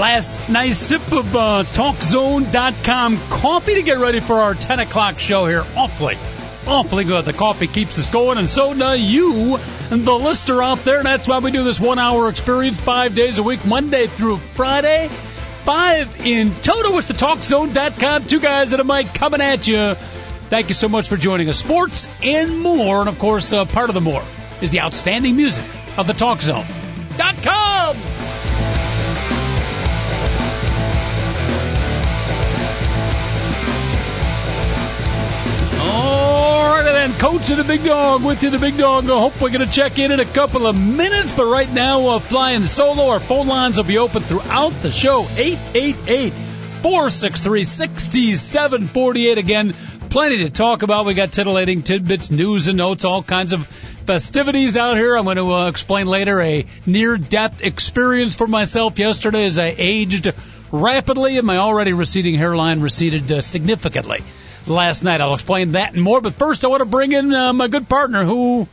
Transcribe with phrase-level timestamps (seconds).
[0.00, 5.44] last nice sip of uh, TalkZone.com coffee to get ready for our 10 o'clock show
[5.44, 5.62] here.
[5.76, 6.16] Awfully,
[6.66, 7.26] awfully good.
[7.26, 9.58] The coffee keeps us going, and so do you,
[9.90, 11.02] the listener out there.
[11.02, 15.08] That's why we do this one hour experience five days a week, Monday through Friday.
[15.64, 16.96] Five in total.
[16.98, 18.24] It's the TalkZone.com.
[18.24, 19.94] Two guys and a mic coming at you.
[20.48, 21.58] Thank you so much for joining us.
[21.58, 23.00] Sports and more.
[23.00, 24.24] And of course, uh, part of the more
[24.62, 25.64] is the outstanding music
[25.98, 27.69] of the TalkZone.com.
[36.02, 38.48] All right, then, Coach and the Big Dog with you.
[38.48, 39.04] The Big Dog.
[39.04, 42.06] I hope we're going to check in in a couple of minutes, but right now,
[42.08, 43.10] uh, flying solo.
[43.10, 45.26] Our phone lines will be open throughout the show.
[45.36, 46.32] 888
[46.82, 49.36] 463 6748.
[49.36, 49.74] Again,
[50.08, 51.04] plenty to talk about.
[51.04, 53.66] We got titillating tidbits, news and notes, all kinds of
[54.06, 55.18] festivities out here.
[55.18, 59.74] I'm going to uh, explain later a near death experience for myself yesterday as I
[59.76, 60.32] aged
[60.72, 64.24] rapidly and my already receding hairline receded uh, significantly
[64.70, 65.20] last night.
[65.20, 66.20] I'll explain that and more.
[66.20, 68.66] But first, I want to bring in uh, my good partner who,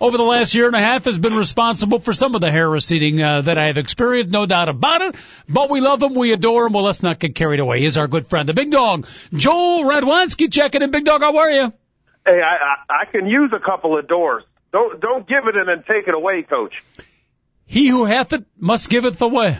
[0.00, 2.68] over the last year and a half, has been responsible for some of the hair
[2.68, 5.14] receding uh, that I have experienced, no doubt about it.
[5.48, 6.72] But we love him, we adore him.
[6.72, 7.80] Well, let's not get carried away.
[7.80, 10.52] He's our good friend, the Big Dog, Joel Radwanski.
[10.52, 11.20] Checking in, Big Dog.
[11.22, 11.72] How are you?
[12.26, 12.56] Hey, I,
[12.92, 14.44] I I can use a couple of doors.
[14.72, 16.74] Don't don't give it and then take it away, Coach.
[17.64, 19.58] He who hath it must give it away.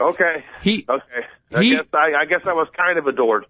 [0.00, 0.44] Okay.
[0.62, 1.26] He Okay.
[1.54, 3.46] I He- guess I, I guess I was kind of adored.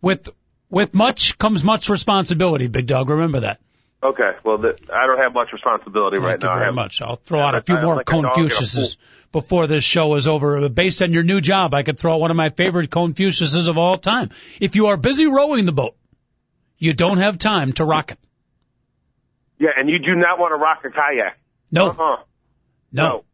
[0.00, 0.28] with
[0.70, 3.10] with much comes much responsibility, Big Dog.
[3.10, 3.60] Remember that.
[4.02, 4.30] Okay.
[4.44, 6.54] Well, th- I don't have much responsibility right Thank you now.
[6.54, 7.02] I very have- much.
[7.02, 8.96] I'll throw out a few I'm more like a dog in a Confuciuses
[9.30, 10.68] before this show is over.
[10.70, 13.76] Based on your new job, I could throw out one of my favorite Confuciuses of
[13.76, 14.30] all time.
[14.58, 15.96] If you are busy rowing the boat,
[16.78, 18.18] you don't have time to rock it.
[19.58, 21.36] Yeah, and you do not want to rock a kayak.
[21.70, 22.16] No, Uh-huh.
[22.90, 23.24] no,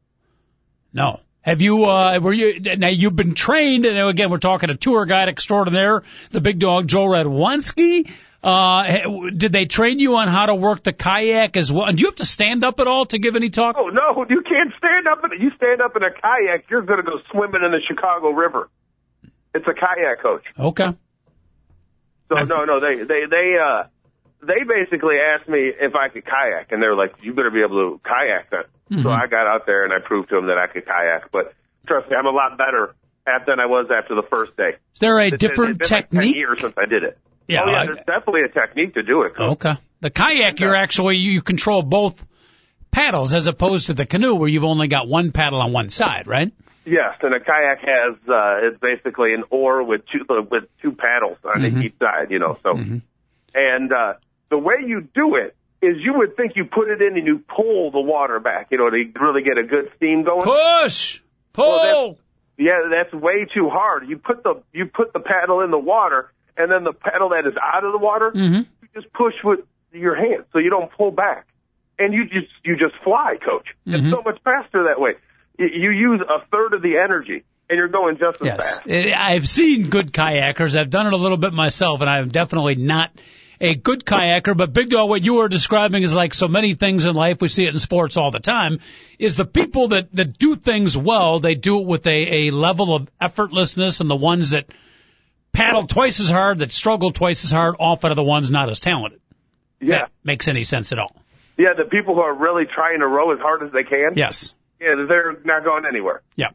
[0.93, 1.21] no.
[1.47, 5.07] Have you, uh, were you, now you've been trained, and again, we're talking a tour
[5.07, 6.03] guide extraordinaire,
[6.33, 8.11] the big dog, Joe Radwanski.
[8.43, 11.87] Uh, did they train you on how to work the kayak as well?
[11.87, 13.77] And do you have to stand up at all to give any talk?
[13.79, 15.41] Oh no, you can't stand up in.
[15.41, 18.69] You stand up in a kayak, you're going to go swimming in the Chicago River.
[19.55, 20.45] It's a kayak coach.
[20.59, 20.95] Okay.
[22.29, 23.85] So no, no, they they they uh
[24.47, 27.63] they basically asked me if I could kayak, and they were like, "You better be
[27.63, 29.03] able to kayak." Then.
[29.03, 31.31] So I got out there and I proved to them that I could kayak.
[31.33, 31.53] But
[31.87, 32.95] trust me, I'm a lot better
[33.27, 34.77] at than I was after the first day.
[34.95, 36.37] Is there a It's- different it's been like 10 technique?
[36.37, 37.19] years since I did it.
[37.49, 39.33] Yeah, oh yeah, I- there's definitely a technique to do it.
[39.39, 39.75] Okay.
[40.01, 42.25] The kayak, you're actually, you control both
[42.93, 46.27] paddles as opposed to the canoe where you've only got one paddle on one side,
[46.27, 46.53] right?
[46.85, 50.93] Yes, and a kayak has uh, it's basically an oar with two uh, with two
[50.93, 51.83] paddles on Mm-hmm.
[51.83, 52.31] each side.
[52.31, 52.71] You know, so
[53.55, 54.15] and uh,
[54.51, 57.39] the way you do it is you would think you put it in and you
[57.55, 58.69] pull the water back.
[58.71, 60.43] You know, to really get a good steam going.
[60.45, 61.21] Push!
[61.53, 61.69] Pull!
[61.69, 62.19] Well,
[62.59, 64.09] Yeah, that's way too hard.
[64.09, 67.47] You put the you put the paddle in the water, and then the paddle that
[67.47, 68.67] is out of the water, Mhm.
[68.83, 69.61] you just push with
[69.93, 71.47] your hand, so you don't pull back,
[71.99, 73.67] and you just you just fly, coach.
[73.87, 73.95] Mhm.
[73.95, 75.13] It's so much faster that way.
[75.59, 78.79] You, you use a third of the energy, and you're going just as Yes.
[78.79, 78.89] fast.
[78.89, 80.79] I've seen good kayakers.
[80.79, 83.11] I've done it a little bit myself, and I'm definitely not
[83.61, 84.57] a good kayaker.
[84.57, 87.41] But Big Dog, what you were describing is like so many things in life.
[87.41, 88.81] We see it in sports all the time.
[89.19, 92.95] Is the people that that do things well, they do it with a a level
[92.95, 94.67] of effortlessness, and the ones that
[95.53, 98.81] paddle twice as hard, that struggle twice as hard, often are the ones not as
[98.81, 99.21] talented.
[99.81, 101.15] Yeah, That makes any sense at all.
[101.59, 101.75] yeah.
[101.77, 104.55] The people who are really trying to row as hard as they can, Yes.
[104.81, 106.23] yeah, they're not going anywhere.
[106.35, 106.49] Yeah.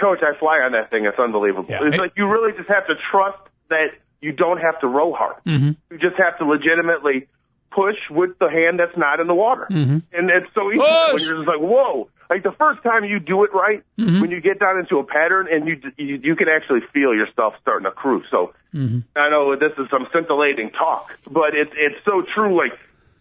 [0.00, 1.04] Coach, I fly on that thing.
[1.04, 1.66] It's unbelievable.
[1.70, 1.80] Yeah.
[1.82, 3.38] It's like you really just have to trust
[3.70, 3.88] that
[4.20, 5.36] you don't have to row hard.
[5.44, 7.26] hmm You just have to legitimately
[7.70, 9.66] push with the hand that's not in the water.
[9.70, 10.02] Mhm.
[10.12, 11.12] And it's so easy Push!
[11.12, 12.08] when you're just like, whoa.
[12.30, 14.20] Like the first time you do it right, Mhm.
[14.20, 17.54] when you get down into a pattern and you, you you can actually feel yourself
[17.60, 18.26] starting to cruise.
[18.30, 19.04] So Mhm.
[19.16, 22.56] I know this is some scintillating talk, but it's it's so true.
[22.56, 22.72] Like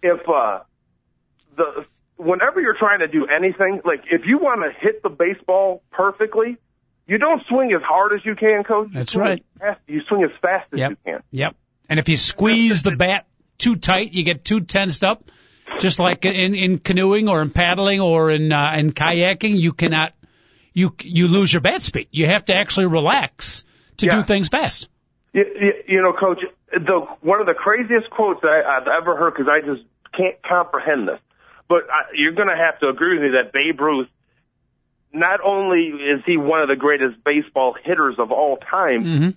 [0.04, 0.60] if uh
[1.56, 1.86] the
[2.18, 6.58] whenever you're trying to do anything, like if you want to hit the baseball perfectly,
[7.08, 8.90] you don't swing as hard as you can, coach.
[8.90, 9.44] You That's right.
[9.60, 10.90] Fast, you swing as fast as Yep.
[10.92, 11.24] you can.
[11.32, 11.56] Yep.
[11.90, 13.26] And if you squeeze the bat
[13.58, 15.24] too tight, you get too tensed up.
[15.80, 20.14] Just like in, in canoeing or in paddling or in uh, in kayaking, you cannot
[20.74, 22.08] you you lose your bat speed.
[22.12, 23.64] You have to actually relax
[23.98, 24.16] to Yeah.
[24.18, 24.90] do things fast.
[25.34, 26.40] You, you, you know, Coach,
[26.72, 29.84] the one of the craziest quotes I, I've ever heard because I just
[30.16, 31.20] can't comprehend this.
[31.68, 34.08] But I, you're going to have to agree with me that Babe Ruth,
[35.14, 39.30] not only is he one of the greatest baseball hitters of all time, Mm-hmm.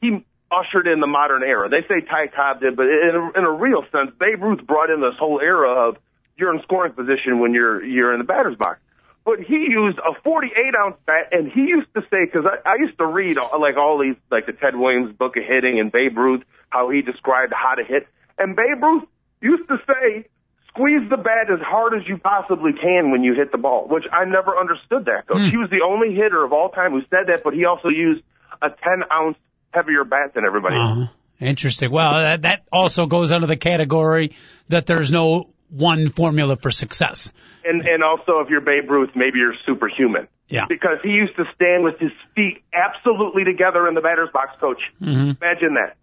[0.00, 1.68] he ushered in the modern era.
[1.68, 4.88] They say Ty Cobb did, but in a, in a real sense, Babe Ruth brought
[4.90, 5.96] in this whole era of
[6.38, 8.80] you're in scoring position when you're you're in the batter's box.
[9.24, 12.74] But he used a 48 ounce bat, and he used to say, because I, I
[12.76, 15.92] used to read all, like all these, like the Ted Williams book of hitting and
[15.92, 18.08] Babe Ruth, how he described how to hit.
[18.38, 19.04] And Babe Ruth
[19.42, 20.26] used to say,
[20.68, 24.04] squeeze the bat as hard as you possibly can when you hit the ball, which
[24.12, 25.26] I never understood that.
[25.26, 25.50] Coach.
[25.50, 28.22] He was the only hitter of all time who said that, but he also used
[28.62, 28.76] a 10
[29.12, 29.36] ounce
[29.72, 30.90] heavier bat than everybody else.
[30.90, 31.12] Uh-huh.
[31.40, 31.92] Interesting.
[31.92, 34.34] Well, that, that also goes under the category
[34.68, 37.32] that there's no one formula for success.
[37.64, 40.28] And and also, if you're Babe Ruth, maybe you're superhuman.
[40.48, 40.64] Yeah.
[40.68, 44.80] Because he used to stand with his feet absolutely together in the batter's box, coach.
[45.00, 45.42] Mm-hmm.
[45.42, 45.96] Imagine that.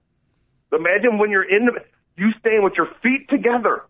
[0.72, 1.82] Imagine when you're in the,
[2.16, 3.84] you stand with your feet together.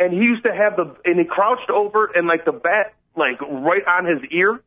[0.00, 3.40] And he used to have the, and he crouched over and like the bat, like
[3.42, 4.60] right on his ear.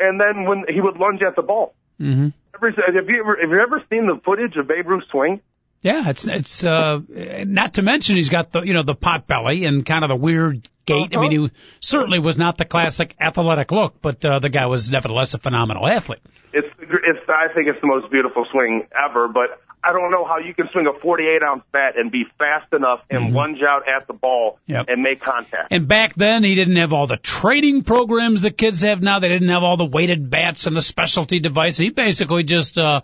[0.00, 1.74] And then when he would lunge at the ball.
[2.00, 2.28] Mm-hmm.
[2.54, 5.40] Ever, have you ever, have you ever seen the footage of Babe Ruth swing?
[5.80, 7.00] Yeah, it's it's uh
[7.46, 10.16] not to mention he's got the you know the pot belly and kind of the
[10.16, 11.16] weird gait.
[11.16, 11.50] I mean, he
[11.80, 15.86] certainly was not the classic athletic look, but uh, the guy was nevertheless a phenomenal
[15.86, 16.20] athlete.
[16.52, 20.38] It's, it's, I think it's the most beautiful swing ever, but I don't know how
[20.38, 24.06] you can swing a 48 ounce bat and be fast enough and lunge out at
[24.06, 24.86] the ball Yep.
[24.88, 25.68] and make contact.
[25.72, 29.18] And back then, he didn't have all the training programs that kids have now.
[29.20, 31.78] They didn't have all the weighted bats and the specialty devices.
[31.78, 33.02] He basically just, uh,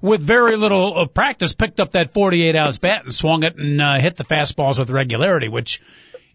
[0.00, 3.80] with very little uh, practice, picked up that 48 ounce bat and swung it and
[3.80, 5.48] uh, hit the fastballs with regularity.
[5.48, 5.80] Which,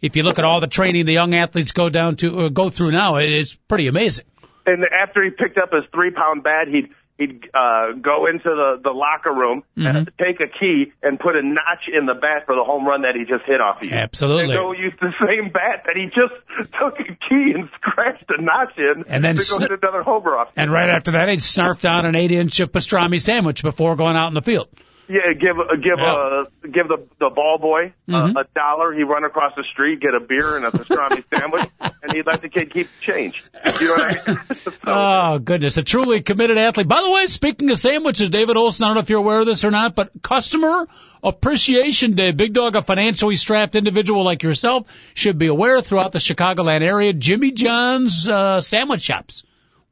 [0.01, 2.69] if you look at all the training the young athletes go down to uh, go
[2.69, 4.25] through now, it- it's pretty amazing.
[4.65, 8.79] And after he picked up his three pound bat, he'd he'd uh, go into the
[8.83, 12.55] the locker room, and take a key, and put a notch in the bat for
[12.55, 13.95] the home run that he just hit off of you.
[13.95, 14.43] Absolutely.
[14.45, 16.35] And go use the same bat that he just
[16.79, 20.37] took a key and scratched a notch in, And then to sn- hit another homer
[20.37, 20.49] off.
[20.55, 24.27] And right after that, he'd snarf down an eight inch pastrami sandwich before going out
[24.27, 24.67] in the field.
[25.09, 26.13] Yeah, give uh, give Yeah.
[26.13, 28.93] uh give the the ball boy uh, a dollar.
[28.93, 32.41] He run across the street, get a beer and a pastrami sandwich, and he'd let
[32.41, 33.41] the kid keep the change.
[33.79, 34.39] You know what I mean?
[34.55, 35.77] so, Oh, goodness.
[35.77, 36.87] A truly committed athlete.
[36.89, 39.45] By the way, speaking of sandwiches, David Olson, I don't know if you're aware of
[39.45, 40.87] this or not, but Customer
[41.23, 42.31] Appreciation Day.
[42.31, 47.13] Big Dog, a financially strapped individual like yourself, should be aware throughout the Chicagoland area,
[47.13, 49.43] Jimmy John's uh, sandwich shops.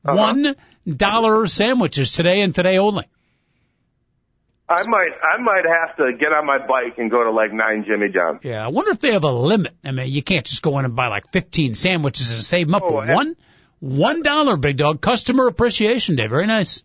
[0.04, 3.06] One dollar sandwiches today and today only.
[4.68, 7.86] I might I might have to get on my bike and go to like nine
[7.88, 8.40] Jimmy John's.
[8.44, 9.76] Yeah, I wonder if they have a limit.
[9.84, 12.76] I mean, you can't just go in and buy like 15 sandwiches and save them
[12.76, 12.84] up.
[12.84, 13.36] Oh, one,
[13.80, 15.02] one dollar, Big Dog.
[15.02, 16.28] Customer Appreciation Day.
[16.28, 16.84] Very nice.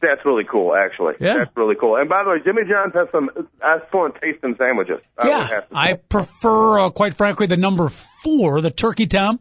[0.00, 1.14] That's really cool, actually.
[1.20, 1.38] Yeah.
[1.38, 1.96] That's really cool.
[1.96, 3.30] And by the way, Jimmy John's has some
[3.62, 5.00] excellent tasting sandwiches.
[5.16, 9.38] I Yeah, I prefer, uh, quite frankly, the number four, the turkey tom.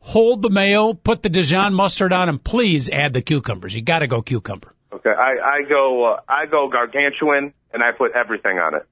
[0.00, 3.74] Hold the mayo, put the Dijon mustard on, and please add the cucumbers.
[3.74, 4.73] You got to go cucumber.
[5.06, 8.86] Okay, I I go uh, I go gargantuan and I put everything on it.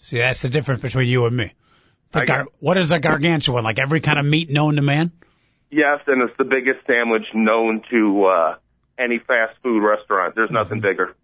[0.00, 1.52] See, that's the difference between you and me.
[2.12, 3.64] The gar- got- what is the gargantuan?
[3.64, 5.10] Like every kind of meat known to man?
[5.70, 8.54] Yes, and it's the biggest sandwich known to uh
[8.98, 10.34] any fast food restaurant.
[10.36, 10.88] There's nothing Mm-hmm.
[10.88, 11.14] bigger.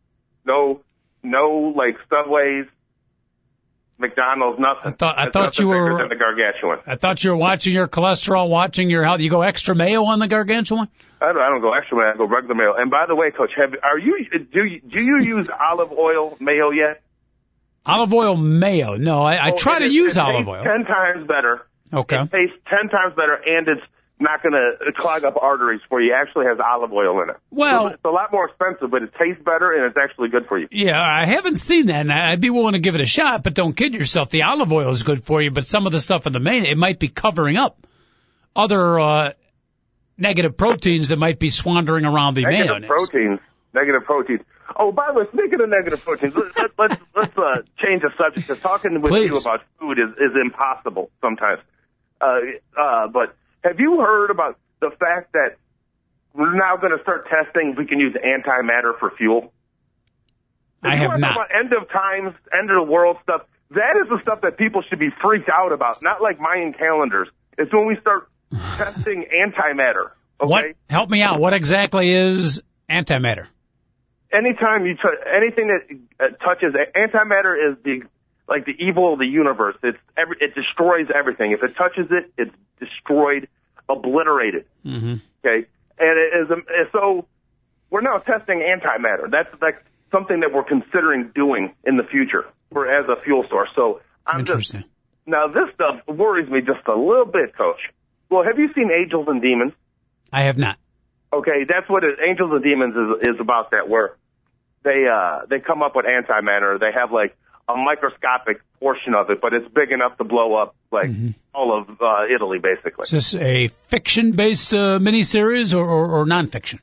[0.44, 0.80] No,
[1.22, 2.66] no like Subways,
[4.02, 4.92] McDonald's, nothing.
[4.92, 6.80] I thought- I thought you were- than the gargantuan.
[6.86, 9.20] I thought you were watching your cholesterol, watching your health.
[9.20, 10.88] You go extra mayo on the gargantuan?
[11.20, 12.10] I don't, I don't go extra mayo.
[12.12, 12.74] I go regular mayo.
[12.76, 16.36] And by the way, Coach, have are you do you, do you use olive oil
[16.40, 17.00] mayo yet?
[17.86, 18.96] Olive oil mayo.
[18.96, 20.62] No, I, I Oh, try to is- use olive oil.
[20.62, 21.62] Ten times better.
[21.94, 22.16] Okay.
[22.22, 23.82] It tastes ten times better, and it's
[24.22, 26.12] not going to clog up arteries for you.
[26.12, 27.36] It actually has olive oil in it.
[27.50, 30.58] Well- it's a lot more expensive, but it tastes better, and it's actually good for
[30.58, 30.68] you.
[30.70, 33.54] Yeah, I haven't seen that, and I'd be willing to give it a shot, but
[33.54, 34.30] don't kid yourself.
[34.30, 36.64] The olive oil is good for you, but some of the stuff in the main,
[36.64, 37.86] it might be covering up
[38.54, 39.32] other uh,
[40.18, 42.88] negative proteins that might be swandering around the Negative mayonnaise.
[42.88, 43.40] proteins.
[43.74, 44.40] Negative proteins.
[44.76, 48.10] Oh, by the way, speaking of negative proteins, let, let, let's let's uh, change the
[48.18, 48.46] subject.
[48.46, 51.60] Because talking with you about food is is impossible sometimes.
[52.20, 52.38] Uh,
[52.78, 55.56] uh, but have you heard about the fact that
[56.34, 59.52] we're now going to start testing if we can use antimatter for fuel?
[60.82, 61.32] I If have not.
[61.32, 63.42] About end of times, end of the world stuff.
[63.70, 66.02] That is the stuff that people should be freaked out about.
[66.02, 67.28] Not like Mayan calendars.
[67.56, 68.28] It's when we start
[68.76, 70.10] testing antimatter.
[70.40, 70.50] Okay.
[70.50, 70.64] What?
[70.90, 71.38] Help me out.
[71.38, 73.46] What exactly is antimatter?
[74.32, 78.02] anytime you touch anything that uh, touches antimatter is the
[78.52, 79.76] like the evil of the universe.
[79.82, 81.52] It's every it destroys everything.
[81.52, 83.48] If it touches it, it's destroyed,
[83.88, 84.66] obliterated.
[84.84, 85.14] Mm-hmm.
[85.40, 85.66] Okay,
[85.98, 87.26] and it is um, so
[87.88, 89.30] we're now testing antimatter.
[89.30, 93.70] That's like something that we're considering doing in the future for as a fuel source.
[93.74, 94.74] So I'm just
[95.26, 97.80] now this stuff worries me just a little bit, Coach.
[98.28, 99.72] Well, have you seen Angels and Demons?
[100.30, 100.76] I have not.
[101.32, 103.70] Okay, that's what it, Angels and Demons is is about.
[103.70, 104.16] That where
[104.84, 106.78] they uh they come up with antimatter.
[106.78, 107.34] They have like
[107.68, 111.10] a microscopic portion of it, but it's big enough to blow up like
[111.54, 113.04] all of uh, Italy, basically.
[113.04, 116.80] Is this a fiction-based uh, miniseries or, or, or nonfiction?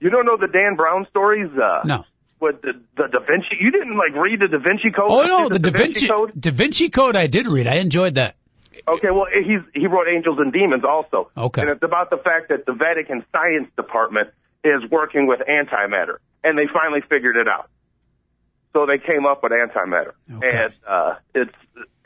[0.00, 1.50] You don't know the Dan Brown stories?
[1.56, 2.04] Uh, No.
[2.40, 5.06] With the, the Da Vinci, you didn't like read the Da Vinci Code?
[5.08, 6.32] Oh no, the Da Vinci Code.
[6.38, 7.68] Da Vinci Code I did read.
[7.68, 8.34] I enjoyed that.
[8.88, 11.30] Okay, well, he's he wrote Angels and Demons also.
[11.36, 11.60] Okay.
[11.62, 14.30] And it's about the fact that the Vatican Science Department
[14.64, 17.70] is working with antimatter, and they finally figured it out.
[18.72, 20.56] So they came up with antimatter, Okay.
[20.56, 21.52] and uh, it's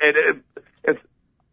[0.01, 1.01] it, it it's.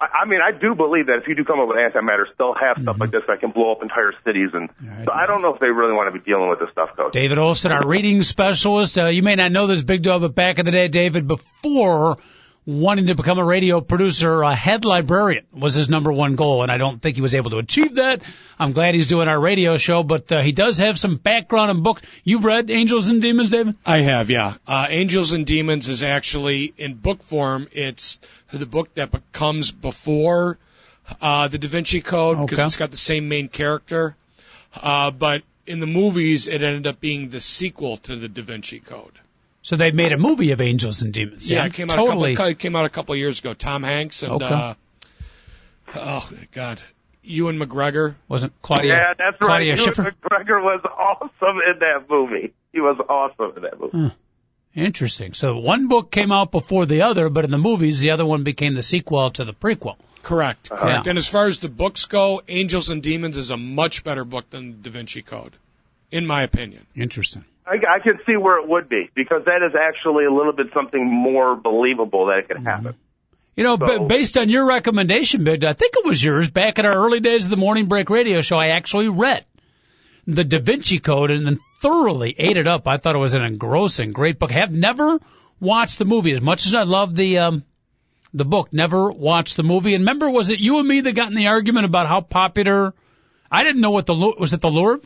[0.01, 2.53] I I mean, I do believe that if you do come up with antimatter, still
[2.55, 5.05] have stuff like this that can blow up entire cities, and Right.
[5.05, 7.13] so I don't know if they really want to be dealing with this stuff, Coach.
[7.13, 8.98] David Olson, our reading specialist.
[8.98, 12.17] Uh, you may not know this big dog, but back in the day, David, before
[12.65, 16.72] wanting to become a radio producer, a head librarian was his number one goal, and
[16.72, 18.22] I don't think he was able to achieve that.
[18.58, 21.84] I'm glad he's doing our radio show, but uh, he does have some background in
[21.84, 22.01] books.
[22.24, 23.75] You've read Angels and Demons, David?
[23.86, 24.55] I have, yeah.
[24.65, 27.67] Uh, Angels and Demons is actually in book form.
[27.74, 28.20] It's
[28.51, 30.58] the book that comes before
[31.22, 32.65] uh, the Da Vinci Code because Okay.
[32.65, 34.15] it's got the same main character.
[34.74, 38.79] Uh, but in the movies, it ended up being the sequel to the Da Vinci
[38.79, 39.12] Code.
[39.63, 41.50] So they made a movie of Angels and Demons.
[41.50, 42.34] Yeah, it came out totally.
[42.34, 42.51] a couple.
[42.51, 43.53] It came out a couple of years ago.
[43.53, 44.46] Tom Hanks and Okay.
[44.46, 44.74] uh,
[45.96, 46.82] oh god,
[47.24, 48.15] Ewan McGregor.
[48.27, 48.93] Wasn't Claudia?
[48.93, 49.82] yeah, that's Claudia right.
[49.82, 50.01] Schiffer.
[50.03, 52.53] Ewan McGregor was awesome in that movie.
[52.74, 54.13] He was awesome in that movie.
[54.75, 55.34] Interesting.
[55.34, 58.43] So one book came out before the other, but in the movies, the other one
[58.43, 59.96] became the sequel to the prequel.
[60.24, 60.70] Correct.
[60.70, 61.05] Correct.
[61.05, 64.50] And as far as the books go, Angels and Demons is a much better book
[64.50, 65.55] than Da Vinci Code,
[66.12, 66.86] in my opinion.
[66.96, 67.46] Interesting.
[67.65, 70.67] I, I can see where it would be because that is actually a little bit
[70.74, 72.96] something more believable that it could happen.
[73.55, 76.79] You know, So- b- based on your recommendation, Big, I think it was yours back
[76.79, 78.58] in our early days of the Morning Break radio show.
[78.58, 79.46] I actually read
[80.25, 82.88] the Da Vinci Code and then thoroughly ate it up.
[82.88, 84.51] I thought it was an engrossing, great book.
[84.51, 85.20] Have never
[85.60, 87.63] watched the movie as much as I love the um,
[88.34, 88.74] the book.
[88.74, 89.93] Never watched the movie.
[89.93, 92.93] And remember, was it you and me that got in the argument about how popular?
[93.51, 95.01] I didn't know what the was it the Louvre.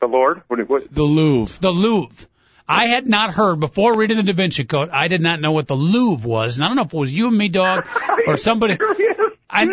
[0.00, 1.60] The Lord, what, what, The Louvre.
[1.60, 2.26] the Louvre.
[2.66, 4.90] I had not heard before reading the Da Vinci Code.
[4.90, 7.12] I did not know what the Louvre was, and I don't know if it was
[7.12, 7.88] you and me, dog,
[8.26, 8.78] or somebody.
[9.50, 9.66] I,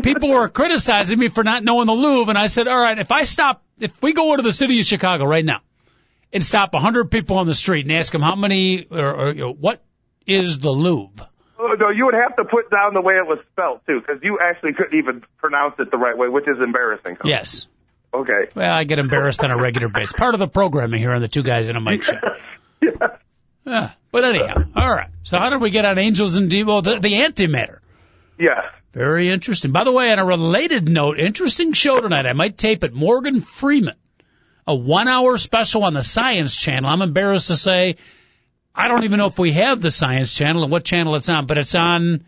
[0.00, 3.10] people were criticizing me for not knowing the Louvre, and I said, "All right, if
[3.10, 5.60] I stop, if we go into the city of Chicago right now,
[6.32, 9.34] and stop a hundred people on the street and ask them how many or, or
[9.34, 9.82] you know, what
[10.24, 13.40] is the Louvre?" Oh, no, you would have to put down the way it was
[13.50, 17.16] spelled too, because you actually couldn't even pronounce it the right way, which is embarrassing.
[17.24, 17.66] Yes.
[18.12, 18.48] Okay.
[18.54, 20.12] Well, I get embarrassed on a regular basis.
[20.12, 22.14] Part of the programming here on the Two Guys in a Mic show.
[22.80, 23.08] Yeah.
[23.66, 23.90] Yeah.
[24.12, 25.10] But anyhow, all right.
[25.24, 26.68] So how did we get on Angels and Demons?
[26.68, 27.80] Well, the, the antimatter.
[28.38, 28.70] Yeah.
[28.92, 29.72] Very interesting.
[29.72, 32.24] By the way, on a related note, interesting show tonight.
[32.24, 32.94] I might tape it.
[32.94, 33.96] Morgan Freeman,
[34.64, 36.88] a one-hour special on the Science Channel.
[36.88, 37.96] I'm embarrassed to say,
[38.74, 41.46] I don't even know if we have the Science Channel and what channel it's on,
[41.46, 42.24] but it's on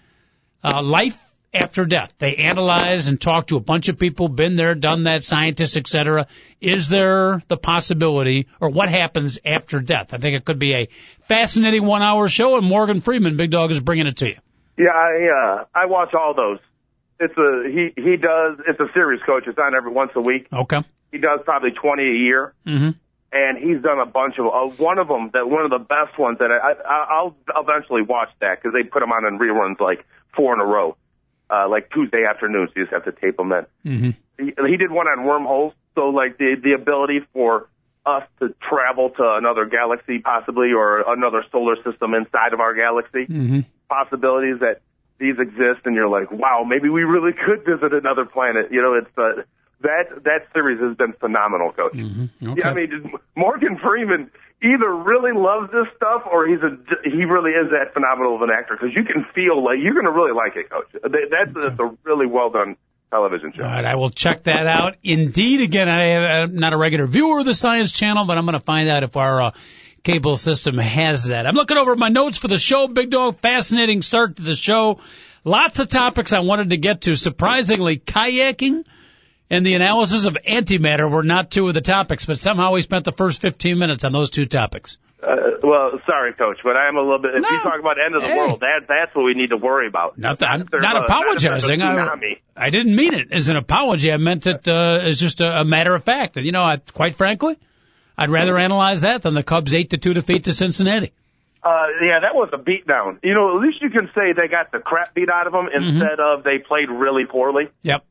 [0.64, 2.12] uh, Life After Death.
[2.18, 6.28] They analyze and talk to a bunch of people, been there, done that, scientists, etc.
[6.60, 10.14] Is there the possibility, or what happens after death?
[10.14, 10.88] I think it could be a
[11.22, 14.36] fascinating one-hour show, and Morgan Freeman, Big Dog, is bringing it to you.
[14.78, 16.58] Yeah, I uh, I watch all those.
[17.18, 18.58] It's a he he does.
[18.68, 19.44] It's a series coach.
[19.46, 20.46] It's on every once a week.
[20.52, 20.82] Okay.
[21.10, 22.90] He does probably twenty a year, Mm-hmm.
[23.32, 24.46] and he's done a bunch of.
[24.46, 28.02] Uh, one of them that one of the best ones that I, I I'll eventually
[28.02, 30.96] watch that because they put them on in reruns like four in a row,
[31.50, 32.70] uh, like Tuesday afternoons.
[32.76, 33.66] You just have to tape them in.
[33.84, 34.10] Mm-hmm.
[34.38, 35.74] he, he did one on wormholes.
[35.94, 37.68] So like the the ability for
[38.06, 43.26] us to travel to another galaxy possibly or another solar system inside of our galaxy.
[43.26, 43.60] Mm-hmm.
[43.88, 44.80] Possibilities that
[45.18, 48.68] these exist and you're like, wow, maybe we really could visit another planet.
[48.70, 49.42] You know, it's uh,
[49.82, 51.92] that that series has been phenomenal, coach.
[51.92, 52.50] Mm-hmm.
[52.50, 52.60] Okay.
[52.60, 54.30] Yeah, I mean, Morgan Freeman
[54.62, 56.76] either really loves this stuff or he's a
[57.08, 60.04] he really is that phenomenal of an actor because you can feel like you're going
[60.04, 60.88] to really like it, coach.
[61.02, 62.76] That's, that's a really well done
[63.10, 63.64] television show.
[63.64, 64.96] All right, I will check that out.
[65.02, 68.58] Indeed, again, I am not a regular viewer of the Science Channel, but I'm going
[68.58, 69.50] to find out if our uh,
[70.02, 71.46] cable system has that.
[71.46, 72.86] I'm looking over my notes for the show.
[72.86, 75.00] Big Dog, fascinating start to the show.
[75.42, 77.16] Lots of topics I wanted to get to.
[77.16, 78.84] Surprisingly, kayaking
[79.50, 83.04] and the analysis of antimatter were not two of the topics, but somehow we spent
[83.04, 84.96] the first 15 minutes on those two topics.
[85.22, 87.34] Uh, well, sorry, coach, but I am a little bit.
[87.34, 87.48] If No.
[87.50, 88.38] you talk about end of the Hey.
[88.38, 90.16] world, that that's what we need to worry about.
[90.16, 91.80] Not that I'm not a- apologizing.
[91.80, 92.38] Not I, if there's a tsunami.
[92.56, 94.10] I didn't mean it as an apology.
[94.12, 96.38] I meant it uh, as just a, a matter of fact.
[96.38, 97.58] And you know, I, quite frankly,
[98.16, 101.12] I'd rather analyze that than the Cubs eight to two defeat to Cincinnati.
[101.62, 103.18] Uh, yeah, that was a beatdown.
[103.22, 105.68] You know, at least you can say they got the crap beat out of them
[105.70, 107.68] instead of they played really poorly.
[107.82, 108.02] Yep.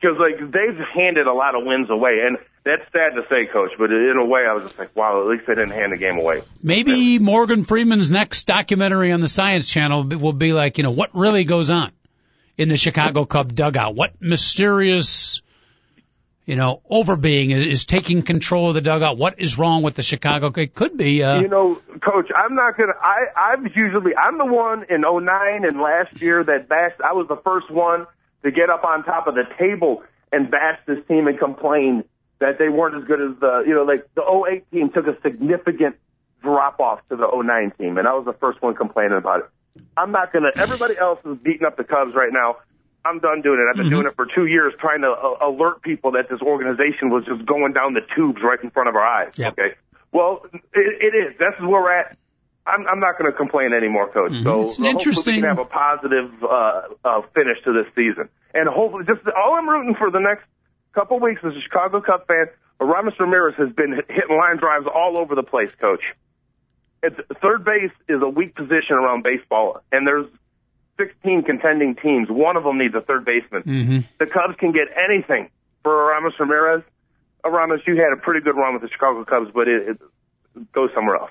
[0.00, 3.72] Because like they've handed a lot of wins away, and that's sad to say, Coach.
[3.78, 5.96] But in a way, I was just like, wow, at least they didn't hand the
[5.96, 6.42] game away.
[6.62, 11.14] Maybe Morgan Freeman's next documentary on the Science Channel will be like, you know, what
[11.14, 11.92] really goes on
[12.56, 13.94] in the Chicago Cub dugout?
[13.94, 15.42] What mysterious,
[16.44, 19.18] you know, overbeing is, is taking control of the dugout?
[19.18, 20.52] What is wrong with the Chicago?
[20.56, 21.24] It could be.
[21.24, 22.92] Uh, You know, Coach, I'm not gonna.
[23.02, 27.00] I I'm usually I'm the one in '09 and last year that bashed.
[27.00, 28.06] I was the first one
[28.42, 30.02] to get up on top of the table
[30.32, 32.04] and bash this team and complain
[32.40, 35.20] that they weren't as good as the you know like the 08 team took a
[35.22, 35.96] significant
[36.42, 39.82] drop off to the 09 team, and I was the first one complaining about it.
[39.96, 40.50] I'm not gonna.
[40.56, 42.56] Everybody else is beating up the Cubs right now.
[43.04, 43.70] I'm done doing it.
[43.70, 47.10] I've been doing it for two years, trying to uh, alert people that this organization
[47.10, 49.32] was just going down the tubes right in front of our eyes.
[49.36, 49.52] Yep.
[49.52, 49.74] Okay.
[50.12, 51.34] Well, it, it is.
[51.38, 52.18] That's where we're at.
[52.68, 54.32] I'm, I'm not going to complain anymore, Coach.
[54.44, 58.68] So It's interesting- we can have a positive uh, uh, finish to this season, and
[58.68, 60.44] hopefully, just all I'm rooting for the next
[60.94, 62.46] couple weeks as a Chicago Cub fan.
[62.80, 66.02] Aramis Ramirez has been hitting line drives all over the place, Coach.
[67.02, 70.26] It's, third base is a weak position around baseball, and there's
[70.98, 72.28] 16 contending teams.
[72.28, 73.62] One of them needs a third baseman.
[73.62, 74.04] mhm.
[74.18, 75.50] The Cubs can get anything
[75.84, 76.82] for Aramis Ramirez.
[77.44, 79.90] Aramis, you had a pretty good run with the Chicago Cubs, but it,
[80.56, 81.30] it goes somewhere else.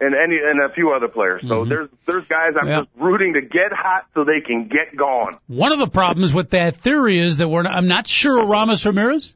[0.00, 1.42] And any and a few other players.
[1.48, 2.76] So there's there's guys I'm Yeah.
[2.80, 5.38] just rooting to get hot so they can get gone.
[5.48, 8.86] One of the problems with that theory is that we're not, I'm not sure Aramis
[8.86, 9.34] Ramirez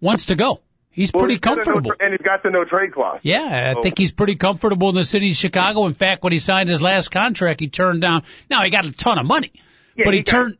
[0.00, 0.60] wants to go.
[0.90, 1.90] He's Well, pretty he's a no comfortable.
[1.96, 3.20] tra- and he's got the no trade clause.
[3.22, 3.42] Yeah,
[3.74, 3.82] I Oh.
[3.82, 5.86] think he's pretty comfortable in the city of Chicago.
[5.86, 8.22] In fact, when he signed his last contract, he turned down.
[8.50, 9.50] Now he got a ton of money,
[9.96, 10.58] Yeah, but he, he turned.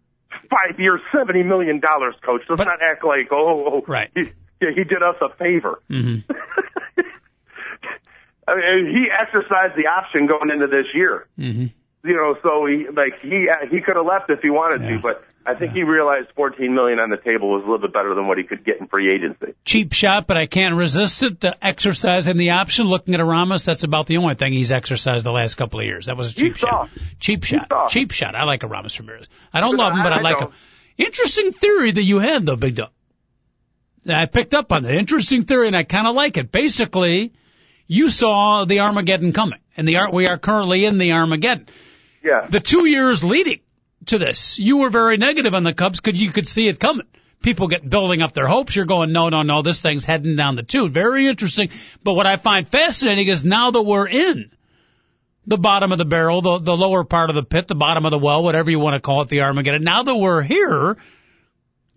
[0.50, 2.42] Five years, seventy million dollars, coach.
[2.48, 4.10] Let's But- not act like oh, oh Right.
[4.14, 4.22] He,
[4.60, 5.80] yeah, he did us a favor.
[5.90, 6.24] Mhm.
[8.48, 11.26] I mean, he exercised the option going into this year.
[11.38, 11.72] Mhm.
[12.04, 14.96] you know, so he like he he could have left if he wanted Yeah.
[14.96, 17.92] to, but I think he realized 14 million on the table was a little bit
[17.92, 19.54] better than what he could get in free agency.
[19.64, 21.40] Cheap shot, but I can't resist it.
[21.40, 25.32] The exercising the option, looking at Ramos, that's about the only thing he's exercised the
[25.32, 26.06] last couple of years.
[26.06, 26.90] That was a cheap shot.
[27.18, 27.66] Cheap shot.
[27.70, 27.92] soft.
[27.92, 28.34] Cheap shot.
[28.34, 29.26] I like Aramis Ramirez.
[29.52, 30.50] I don't love him, but I, I like don't.
[30.50, 30.56] him.
[30.98, 32.90] Interesting theory that you had though, Big Dog.
[34.08, 34.92] I picked up on that.
[34.94, 36.50] Interesting theory, and I kind of like it.
[36.52, 37.32] Basically,
[37.88, 41.66] you saw the Armageddon coming, and the Ar- we are currently in the Armageddon.
[42.22, 43.60] Yeah, The two years leading
[44.06, 47.06] to this, you were very negative on the Cubs because you could see it coming.
[47.40, 48.74] People get building up their hopes.
[48.74, 50.92] You're going, no, no, no, this thing's heading down the tube.
[50.92, 51.70] Very interesting.
[52.02, 54.50] But what I find fascinating is now that we're in
[55.46, 58.10] the bottom of the barrel, the, the lower part of the pit, the bottom of
[58.10, 59.84] the well, whatever you want to call it, the Armageddon.
[59.84, 60.98] Now that we're here,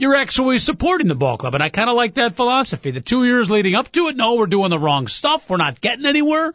[0.02, 1.54] you're actually supporting the ball club.
[1.54, 2.90] And I kind of like that philosophy.
[2.90, 5.48] The two years leading up to it, no, we're doing the wrong stuff.
[5.48, 6.54] We're not getting anywhere.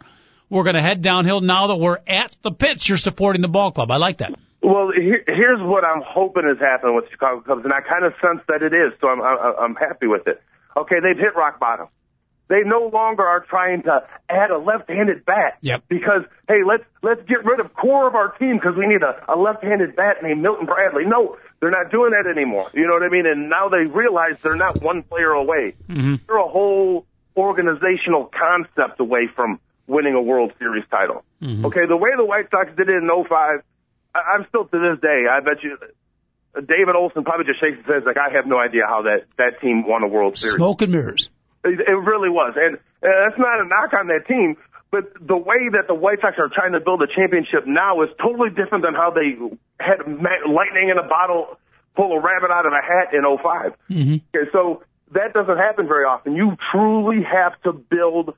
[0.49, 2.87] We're going to head downhill now that we're at the pits.
[2.89, 3.89] You're supporting the ball club.
[3.89, 4.33] I like that.
[4.61, 8.03] Well, here, here's what I'm hoping is happening with the Chicago Cubs, and I kind
[8.03, 10.41] of sense that it is, so I'm, I'm I'm happy with it.
[10.75, 11.87] Okay, they've hit rock bottom.
[12.49, 15.57] They no longer are trying to add a left-handed bat.
[15.61, 15.83] Yep.
[15.87, 19.31] Because hey, let's let's get rid of core of our team because we need a,
[19.31, 21.05] a left-handed bat named Milton Bradley.
[21.05, 22.69] No, they're not doing that anymore.
[22.73, 23.25] You know what I mean?
[23.25, 25.75] And now they realize they're not one player away.
[25.89, 26.15] Mm-hmm.
[26.27, 31.23] They're a whole organizational concept away from winning a World Series title.
[31.41, 31.65] Mm-hmm.
[31.65, 33.61] Okay, the way the White Sox did it in '05,
[34.13, 35.25] I, I'm still to this day.
[35.29, 35.77] I bet you.
[35.81, 39.25] uh, David Olson probably just shakes his head like I have no idea how that
[39.37, 40.55] that team won a World Series.
[40.55, 41.29] Smoke and mirrors.
[41.63, 44.57] It, it really was, and uh, that's not a knock on that team.
[44.97, 48.09] But the way that the White Sox are trying to build a championship now is
[48.19, 49.37] totally different than how they
[49.79, 51.59] had lightning in a bottle,
[51.95, 53.73] pull a rabbit out of a hat in '05.
[53.91, 54.13] Mm-hmm.
[54.33, 54.81] Okay, so
[55.13, 56.35] that doesn't happen very often.
[56.35, 58.33] You truly have to build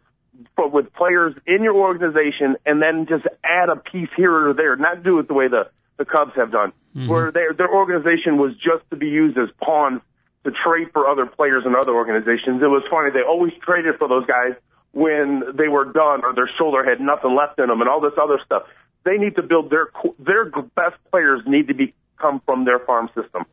[0.57, 4.75] for, with players in your organization, and then just add a piece here or there.
[4.75, 7.07] Not do it the way the the Cubs have done, mm-hmm.
[7.07, 10.01] where their their organization was just to be used as pawns
[10.43, 12.61] to trade for other players in other organizations.
[12.61, 14.59] It was funny; they always traded for those guys
[14.91, 18.17] when they were done or their shoulder had nothing left in them, and all this
[18.21, 18.63] other stuff.
[19.05, 23.09] They need to build their their best players need to be come from their farm
[23.15, 23.45] system.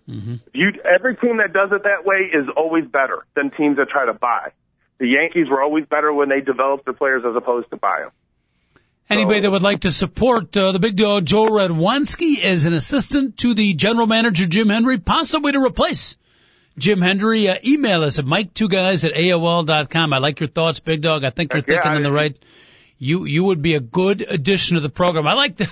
[0.52, 4.06] You every team that does it that way is always better than teams that try
[4.06, 4.52] to buy.
[4.98, 8.10] The Yankees were always better when they developed their players as opposed to buy them.
[9.08, 13.36] Anybody that would like to support uh, the big dog Joe Radwanski as an assistant
[13.38, 16.18] to the general manager Jim Hendry, possibly to replace
[16.78, 20.12] Jim Hendry, uh, email us at mike two guys at aol dot com.
[20.12, 21.24] I like your thoughts, big dog.
[21.24, 22.38] I think you're yeah, thinking in the right.
[22.98, 25.26] You you would be a good addition to the program.
[25.26, 25.68] I like the.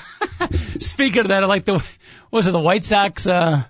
[0.81, 1.85] speaking of that, I like the.
[2.31, 3.27] Was it the White Sox?
[3.27, 3.65] Uh,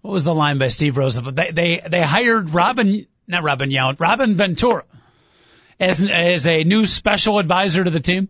[0.00, 1.34] what was the line by Steve Rosenbloom?
[1.34, 4.84] They they they hired Robin, not Robin Yount, Robin Ventura
[5.78, 8.28] as as a new special advisor to the team.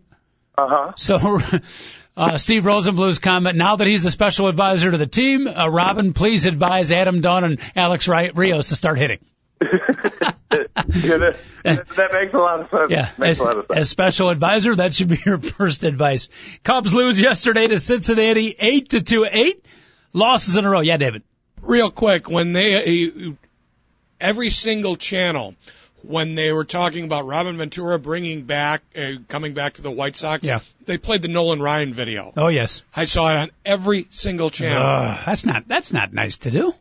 [0.57, 0.91] Uh huh.
[0.95, 1.39] So.
[2.17, 6.13] Uh, Steve Rosenbloom's comment, now that he's the special advisor to the team, uh, Robin,
[6.13, 9.19] please advise Adam Dunn and Alex Rios to start hitting.
[9.61, 9.67] yeah,
[10.51, 12.89] that, that, makes a lot of sense.
[12.89, 13.79] Yeah, makes as, a lot of sense.
[13.79, 16.29] as special advisor, that should be your first advice.
[16.63, 19.63] Cubs lose yesterday to Cincinnati, eight to two, eight
[20.11, 20.79] losses in a row.
[20.79, 21.21] Yeah, David.
[21.61, 23.31] Real quick, when they uh,
[24.19, 25.53] every single channel
[26.07, 30.15] when they were talking about Robin Ventura bringing back, uh, coming back to the White
[30.15, 30.59] Sox, Yeah.
[30.85, 32.31] they played the Nolan Ryan video.
[32.37, 32.83] Oh yes.
[32.95, 34.81] I saw it on every single channel.
[34.81, 36.73] Uh, that's not that's not nice to do.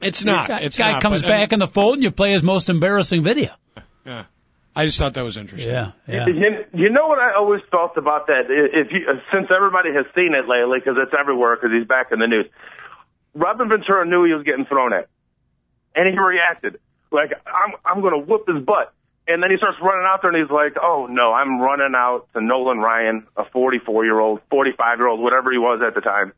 [0.00, 0.48] it's not.
[0.48, 2.68] Guy, it's guy not, comes but, back in the fold and you play his most
[2.68, 3.50] embarrassing video.
[4.04, 4.24] yeah.
[4.74, 5.70] I just thought that was interesting.
[5.72, 6.26] Yeah, yeah.
[6.26, 8.44] You, you know what I always felt about that?
[8.48, 9.00] If you,
[9.30, 12.46] since everybody has seen it lately, because it's everywhere, because he's back in the news.
[13.34, 15.08] Robin Ventura knew he was getting thrown at,
[15.94, 16.80] and he reacted
[17.12, 18.92] like, "I'm I'm going to whoop his butt."
[19.28, 22.26] And then he starts running out there, and he's like, "Oh no, I'm running out
[22.34, 26.00] to Nolan Ryan, a 44 year old, 45 year old, whatever he was at the
[26.00, 26.32] time."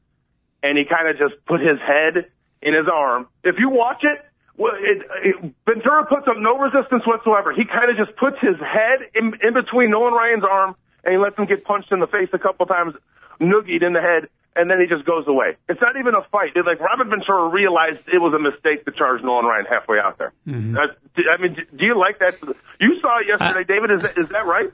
[0.63, 2.31] And he kind of just put his head
[2.63, 3.29] in his arm.
[3.45, 4.19] If you watch it,
[4.59, 7.53] it, it, Ventura puts up no resistance whatsoever.
[7.53, 11.19] He kind of just puts his head in, in between Nolan Ryan's arm, and he
[11.19, 12.95] lets him get punched in the face a couple times,
[13.41, 15.57] noogied in the head, and then he just goes away.
[15.69, 16.51] It's not even a fight.
[16.55, 20.19] It's like Robin Ventura realized it was a mistake to charge Nolan Ryan halfway out
[20.19, 20.33] there.
[20.47, 20.77] Mm-hmm.
[20.77, 20.87] Uh,
[21.17, 22.35] d- I mean, d- do you like that?
[22.81, 23.91] You saw it yesterday, David.
[23.91, 24.71] Is that, is that right?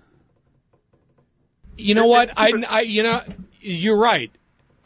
[1.77, 2.31] You know what?
[2.37, 3.21] I, I, you know,
[3.61, 4.31] you're right.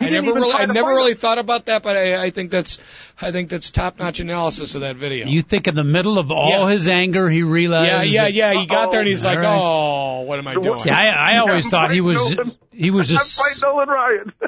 [0.01, 1.19] I never really, I never really him.
[1.19, 2.79] thought about that, but I, I think that's,
[3.21, 5.27] I think that's top-notch analysis of that video.
[5.27, 6.71] You think in the middle of all Yeah.
[6.71, 8.13] his anger, he yeah, realized.
[8.13, 8.53] yeah, that- yeah.
[8.61, 9.59] He got there and he's like, right.
[9.59, 12.37] "Oh, what am I doing?" Yeah, I, I always thought he was
[12.73, 14.33] he was I'm just fighting Nolan Ryan.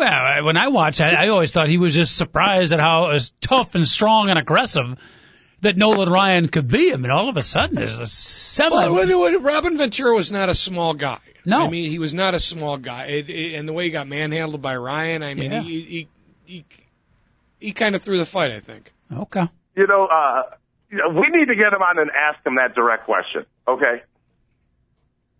[0.00, 0.44] well.
[0.44, 3.86] When I watch, I, I always thought he was just surprised at how tough and
[3.86, 4.98] strong and aggressive
[5.60, 6.92] that Nolan Ryan could be.
[6.92, 8.72] I mean, all of a sudden, there's a seven.
[8.78, 11.18] Well, what- what- Robin Ventura was not a small guy.
[11.44, 11.62] No.
[11.62, 14.06] I mean he was not a small guy, it, it, and the way he got
[14.06, 15.60] manhandled by Ryan, I mean Yeah.
[15.62, 16.08] he he
[16.44, 16.64] he,
[17.58, 18.50] he kind of threw the fight.
[18.50, 18.92] I think.
[19.10, 19.48] okay.
[19.74, 20.42] you know, uh,
[20.90, 23.46] you know, we need to get him on and ask him that direct question.
[23.66, 24.02] Okay.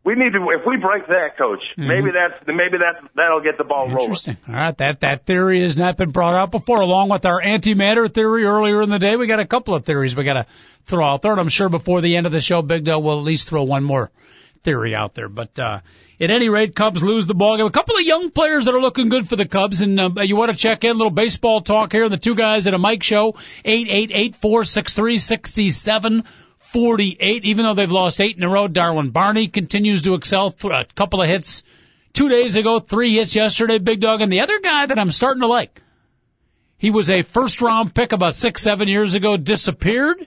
[0.03, 0.39] We need to.
[0.59, 4.01] If we break that, coach, maybe that's maybe that's that'll get the ball rolling.
[4.01, 4.39] Interesting.
[4.49, 6.81] All right, that that theory has not been brought out before.
[6.81, 10.17] Along with our antimatter theory earlier in the day, we got a couple of theories
[10.17, 10.47] we got to
[10.87, 13.19] throw out there, and I'm sure before the end of the show, Big Dog will
[13.19, 14.11] at least throw one more
[14.63, 15.29] theory out there.
[15.29, 15.81] But uh,
[16.19, 17.67] at any rate, Cubs lose the ball game.
[17.67, 20.35] A couple of young players that are looking good for the Cubs, and uh, you
[20.35, 22.09] want to check in a little baseball talk here.
[22.09, 23.37] The two guys at a mic show,
[23.67, 26.25] eight eight eight four six three sixty seven.
[26.73, 28.69] 48, even though they've lost eight in a row.
[28.69, 30.55] Darwin Barney continues to excel.
[30.65, 31.65] A couple of hits
[32.13, 34.21] two days ago, three hits yesterday, Big Dog.
[34.21, 35.83] And the other guy that I'm starting to like,
[36.79, 40.27] he was a first round pick about six, seven years ago, disappeared.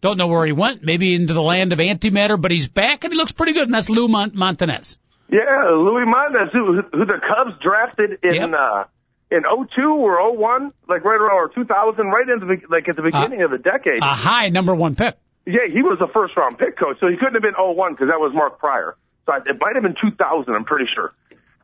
[0.00, 3.12] Don't know where he went, maybe into the land of antimatter, but he's back and
[3.12, 4.98] he looks pretty good, and that's Lou Mont- Montanez.
[5.30, 8.50] Yeah, Louis Montanez, who, who the Cubs drafted in Yep.
[8.52, 8.84] uh,
[9.30, 13.02] in '02 or '01, like right around or 2000, right into the, like at the
[13.02, 14.00] beginning of the decade.
[14.02, 15.16] A high number one pick.
[15.46, 18.08] Yeah, he was a first round pick coach, so he couldn't have been 01 because
[18.08, 18.96] that was Mark Prior.
[19.26, 21.12] So it might have been 2000, I'm pretty sure.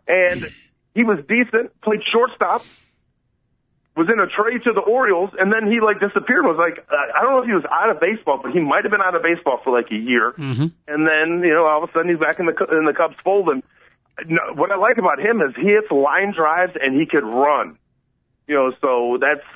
[0.07, 0.53] And
[0.95, 2.63] he was decent, played shortstop,
[3.97, 6.47] was in a trade to the Orioles, and then he like disappeared.
[6.47, 8.85] Was like uh, I don't know if he was out of baseball, but he might
[8.85, 10.33] have been out of baseball for like a year.
[10.33, 10.73] Mm-hmm.
[10.87, 13.17] And then you know all of a sudden he's back in the in the Cubs
[13.25, 13.49] fold.
[13.51, 13.63] And
[14.31, 17.77] no, what I like about him is he hits line drives and he could run.
[18.51, 19.47] You know, so that's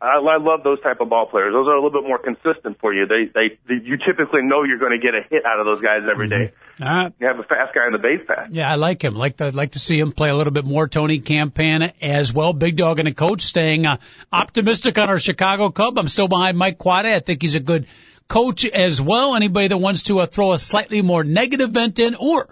[0.00, 1.52] I, I love those type of ball players.
[1.52, 3.04] Those are a little bit more consistent for you.
[3.04, 5.82] They they, they you typically know you're going to get a hit out of those
[5.82, 6.52] guys every day.
[6.80, 7.12] All right.
[7.18, 8.50] You have a fast guy on the base path.
[8.52, 9.16] Yeah, I like him.
[9.16, 10.86] Like to like to see him play a little bit more.
[10.86, 12.52] Tony Campana as well.
[12.52, 13.96] Big dog and a coach staying uh,
[14.32, 15.98] optimistic on our Chicago Cub.
[15.98, 17.06] I'm still behind Mike Quade.
[17.06, 17.88] I think he's a good
[18.28, 19.34] coach as well.
[19.34, 22.48] Anybody that wants to uh, throw a slightly more negative vent in or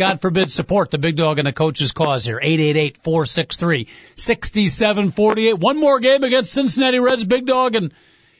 [0.00, 2.40] God forbid, support the big dog and the coach's cause here.
[4.16, 5.58] 888-463-6748.
[5.58, 7.74] One more game against Cincinnati Reds, big dog.
[7.74, 7.92] And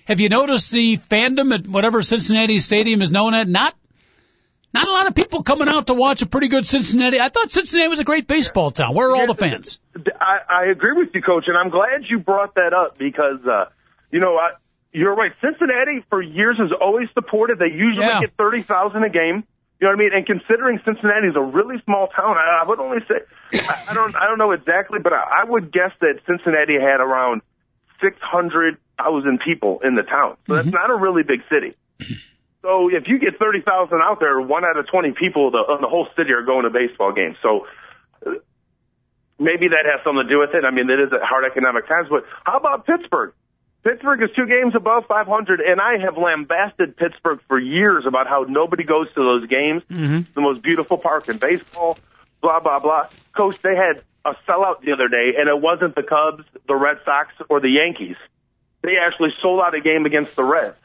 [0.06, 3.46] have you noticed the fandom at whatever Cincinnati Stadium is known at?
[3.48, 3.74] Not
[4.72, 7.20] not a lot of people coming out to watch a pretty good Cincinnati.
[7.20, 8.94] I thought Cincinnati was a great baseball town.
[8.94, 9.80] Where are all the fans?
[10.20, 13.64] I, I agree with you, Coach, and I'm glad you brought that up because, uh,
[14.12, 14.52] you know, I,
[14.92, 15.32] you're right.
[15.40, 17.58] Cincinnati for years has always supported.
[17.58, 18.20] They usually Yeah.
[18.20, 19.42] get thirty thousand a game.
[19.80, 20.12] You know what I mean?
[20.12, 23.24] And considering Cincinnati is a really small town, I, I would only say
[23.66, 27.00] I, I don't I don't know exactly, but I, I would guess that Cincinnati had
[27.00, 27.40] around
[28.00, 30.36] six hundred thousand people in the town.
[30.46, 31.74] So that's not a really big city.
[32.60, 35.80] So if you get thirty thousand out there, one out of twenty people the, in
[35.80, 37.36] the whole city are going to baseball games.
[37.40, 37.66] So
[38.26, 38.32] uh,
[39.38, 40.66] maybe that has something to do with it.
[40.66, 43.32] I mean, it is at hard economic times, but how about Pittsburgh?
[43.82, 48.44] Pittsburgh is two games above 500, and I have lambasted Pittsburgh for years about how
[48.48, 49.82] nobody goes to those games.
[49.90, 50.32] Mm-hmm.
[50.34, 51.98] The most beautiful park in baseball,
[52.42, 53.06] blah, blah, blah.
[53.34, 56.98] Coach, they had a sellout the other day, and it wasn't the Cubs, the Red
[57.06, 58.16] Sox, or the Yankees.
[58.82, 60.76] They actually sold out a game against the Reds.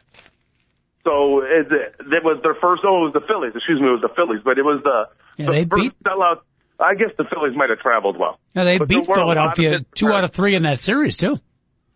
[1.04, 2.82] So it, that was their first.
[2.86, 3.54] Oh, it was the Phillies.
[3.56, 6.04] Excuse me, it was the Phillies, but it was the, Yeah, the they first beat-
[6.04, 6.40] sellout.
[6.80, 8.40] I guess the Phillies might have traveled well.
[8.54, 10.80] Yeah, they But beat were a lot of Philadelphia two out of three in that
[10.80, 11.40] series too.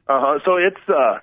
[0.10, 0.40] Uh huh.
[0.44, 1.20] So it's uh,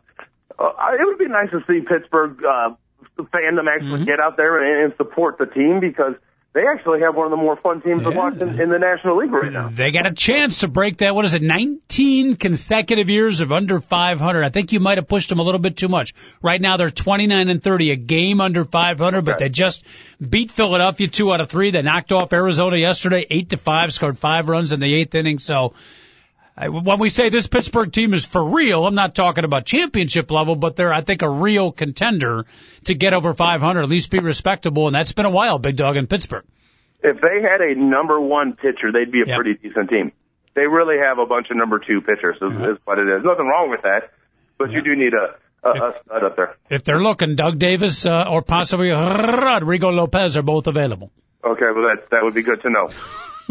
[0.62, 2.70] uh, it would be nice to see Pittsburgh uh,
[3.18, 4.04] fandom actually Mm-hmm.
[4.04, 6.14] get out there and, and support the team because
[6.52, 9.18] they actually have one of the more fun teams to watch in, in the National
[9.18, 9.68] League right now.
[9.68, 11.14] They got a chance to break that.
[11.14, 11.42] What is it?
[11.42, 14.42] 19 consecutive years of under 500.
[14.42, 16.14] I think you might have pushed them a little bit too much.
[16.40, 19.84] Right now they're 29 and 30, a game under 500, but they just
[20.18, 21.72] beat Philadelphia two out of three.
[21.72, 25.38] They knocked off Arizona yesterday, eight to five, scored five runs in the eighth inning.
[25.38, 25.74] So
[26.58, 30.56] when we say this Pittsburgh team is for real, I'm not talking about championship level,
[30.56, 32.46] but they're, I think, a real contender
[32.84, 34.86] to get over 500, at least be respectable.
[34.86, 36.44] And that's been a while, big dog in Pittsburgh.
[37.02, 39.36] If they had a number one pitcher, they'd be a Yep.
[39.36, 40.12] pretty decent team.
[40.54, 43.22] They really have a bunch of number two pitchers, is, is what it is.
[43.22, 44.10] Nothing wrong with that,
[44.56, 46.56] but you do need a, a, a stud up there.
[46.70, 51.10] If they're looking, Doug Davis uh, or possibly Rodrigo Lopez are both available.
[51.44, 52.88] Okay, well that that would be good to know.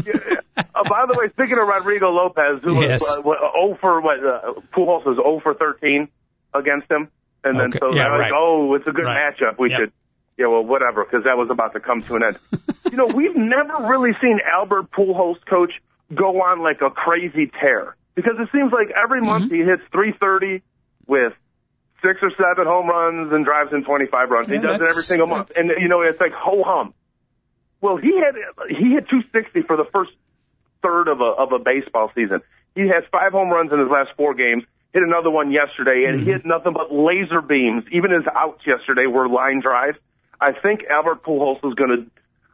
[0.04, 0.38] Yeah.
[0.58, 3.02] uh, by the way, speaking of Rodrigo Lopez, who Yes.
[3.02, 6.08] was uh, what, oh for what uh, Pujols was 0 for 13
[6.54, 7.10] against him,
[7.44, 7.80] and then Okay.
[7.80, 9.34] so Yeah, they're like, oh, it's a good Right.
[9.34, 9.60] matchup.
[9.60, 9.80] We Yep.
[9.80, 9.92] should,
[10.38, 12.38] yeah, well, whatever, because that was about to come to an end.
[12.92, 15.74] you know, we've never really seen Albert Pujols coach
[16.14, 19.28] go on like a crazy tear because it seems like every Mm-hmm.
[19.28, 20.62] month he hits 330
[21.08, 21.34] with
[22.04, 24.48] six or seven home runs and drives in 25 runs.
[24.50, 26.94] Yeah, he does it every single month, and you know, it's like ho hum.
[27.82, 28.36] Well, he had
[28.70, 30.12] he hit 260 for the first
[30.86, 32.42] third of a of a baseball season.
[32.76, 34.64] He has five home runs in his last four games.
[34.94, 37.84] Hit another one yesterday, and he hit nothing but laser beams.
[37.92, 39.98] Even his outs yesterday were line drives.
[40.40, 42.06] I think Albert Pujols is going to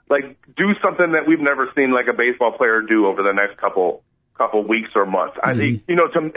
[0.10, 3.58] like do something that we've never seen like a baseball player do over the next
[3.58, 4.04] couple
[4.38, 5.38] couple weeks or months.
[5.42, 5.60] I mm-hmm.
[5.60, 6.32] think you know to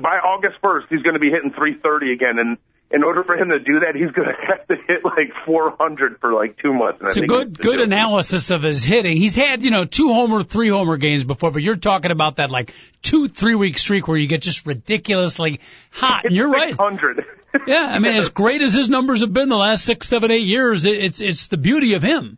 [0.00, 2.56] by August 1st he's going to be hitting 330 again, and
[2.94, 6.20] in order for him to do that, he's going to have to hit like 400
[6.20, 7.00] for like two months.
[7.00, 9.16] And I It's a good good analysis of his hitting.
[9.16, 12.50] He's had you know two homer, three homer games before, but you're talking about that
[12.50, 16.24] like two three week streak where you get just ridiculously hot.
[16.24, 16.70] And you're right.
[16.70, 17.24] 600.
[17.68, 20.44] Yeah, I mean, as great as his numbers have been the last six, seven, eight
[20.44, 22.36] years, it, it's it's the beauty of him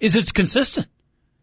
[0.00, 0.86] is it's consistent.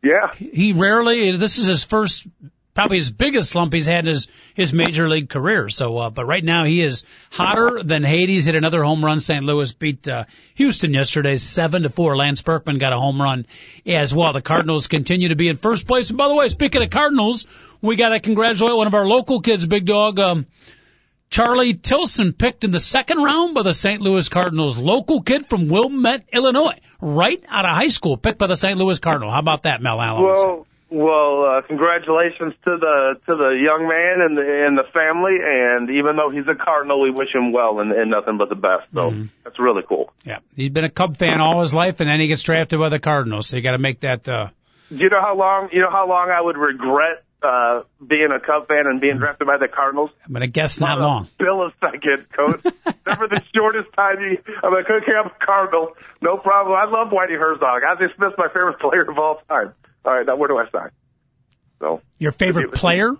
[0.04, 0.34] yeah.
[0.36, 1.38] He rarely.
[1.38, 2.26] This is his first,
[2.74, 5.70] probably his biggest slump he's had in his his major league career.
[5.70, 8.46] So, uh, but right now he is hotter than Hades.
[8.46, 9.20] Hit another home run.
[9.20, 9.44] St.
[9.44, 12.16] Louis beat uh, Houston yesterday, seven to four.
[12.18, 13.46] Lance Berkman got a home run
[13.86, 14.34] as well.
[14.34, 16.10] The Cardinals continue to be in first place.
[16.10, 17.48] And by the way, speaking of Cardinals,
[17.82, 20.20] we got to congratulate one of our local kids, Big Dog.
[20.20, 20.48] Um,
[21.30, 24.02] Charlie Tilson picked in the second round by the St.
[24.02, 24.78] Louis Cardinals.
[24.78, 28.78] Local kid from Wilmette, Illinois, right out of high school, picked by the St.
[28.78, 29.32] Louis Cardinal.
[29.32, 30.24] How about that, Mel Allen?
[30.26, 35.38] Well, well, uh, congratulations to the to the young man and the and the family.
[35.42, 38.56] And even though he's a Cardinal, we wish him well and, and nothing but the
[38.56, 38.86] best.
[38.94, 39.26] So Mm-hmm.
[39.44, 40.14] that's really cool.
[40.24, 42.90] yeah, he's been a Cub fan all his life, and then he gets drafted by
[42.90, 43.48] the Cardinals.
[43.50, 44.30] So you got to make that.
[44.30, 44.48] uh
[44.90, 45.70] Do you know how long?
[45.74, 49.00] You know how long I would regret uh being a Cub fan and Mm-hmm.
[49.02, 50.12] being drafted by the Cardinals?
[50.26, 51.28] I'm gonna guess not long.
[51.40, 52.62] Bill a second, coach.
[53.06, 54.16] Never the shortest time.
[54.22, 55.94] You, I'm like, okay, I'm a Cardinal.
[56.22, 56.78] No problem.
[56.78, 57.82] I love Whitey Herzog.
[57.84, 59.74] Ozzie Smith's my favorite player of all time.
[60.06, 60.90] All right, now where do I sign?
[61.80, 62.02] So.
[62.20, 63.14] Your favorite player?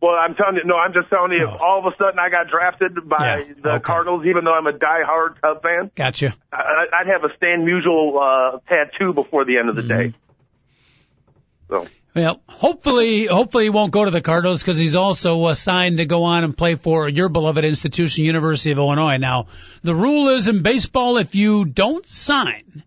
[0.00, 1.54] Well, I'm telling you, no, I'm just telling you, Oh.
[1.54, 3.82] if all of a sudden I got drafted by Yeah, the okay.
[3.84, 6.34] Cardinals, even though I'm a die-hard Cub fan, Gotcha.
[6.52, 8.16] I, I'd have a Stan Musial
[8.56, 10.10] uh, tattoo before the end of the Mm-hmm.
[10.10, 10.14] day.
[11.70, 15.98] So, Well, hopefully, hopefully he won't go to the Cardinals because he's also uh, signed
[15.98, 19.18] to go on and play for your beloved institution, University of Illinois.
[19.18, 19.46] Now,
[19.82, 22.82] the rule is in baseball, if you don't sign,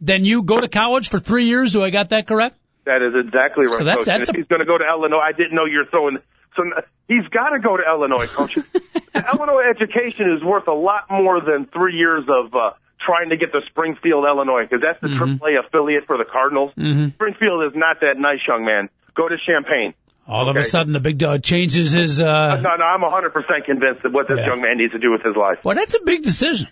[0.00, 1.72] then you go to college for three years.
[1.72, 2.56] Do I got that correct?
[2.84, 3.74] That is exactly right.
[3.74, 4.18] So that's- Coach.
[4.18, 5.20] that's a- he's going to go to Illinois.
[5.24, 6.18] I didn't know you're throwing.
[6.56, 6.62] So
[7.08, 8.56] he's got to go to Illinois, coach.
[9.14, 12.70] Illinois education is worth a lot more than three years of uh,
[13.04, 15.42] trying to get to Springfield, Illinois, because that's the Mm-hmm.
[15.44, 16.70] AAA affiliate for the Cardinals.
[16.72, 18.88] Springfield is not that nice, young man.
[19.16, 19.94] Go to Champaign.
[20.26, 22.20] All of a sudden, the big dog changes his.
[22.20, 23.32] uh No, no, I'm 100%
[23.66, 24.46] convinced that what this Yeah.
[24.46, 25.58] young man needs to do with his life.
[25.64, 26.68] Well, that's a big decision.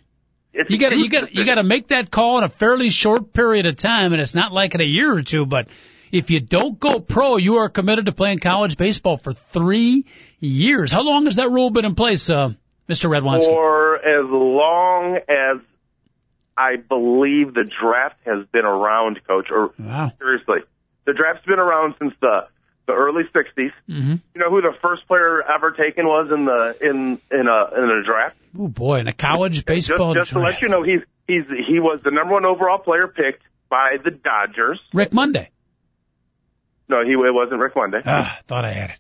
[0.55, 2.91] It's You got to you got you got to make that call in a fairly
[2.91, 5.45] short period of time, and it's not like in a year or two.
[5.47, 5.69] But
[6.13, 10.05] if you don't go pro, you are committed to playing college baseball for three
[10.39, 10.93] years.
[10.93, 12.51] How long has that rule been in place, uh,
[12.89, 13.09] Mr.
[13.09, 13.47] Redwanski?
[13.47, 15.63] for as long as
[16.57, 19.49] I believe the draft has been around, coach.
[19.51, 20.13] Or Wow.
[20.19, 20.61] seriously,
[21.07, 22.47] the draft's been around since the
[22.87, 23.71] the early '60s.
[23.89, 24.15] Mm-hmm.
[24.35, 27.91] You know who the first player ever taken was in the in in a in
[27.91, 28.37] a draft?
[28.59, 31.81] Oh boy, in a college Just, baseball just to let you know, he's he's he
[31.81, 34.79] was the number one overall player picked by the Dodgers.
[34.93, 35.51] Rick Monday.
[36.93, 38.01] No, he it wasn't Rick Monday.
[38.05, 38.99] Ah, thought I had it.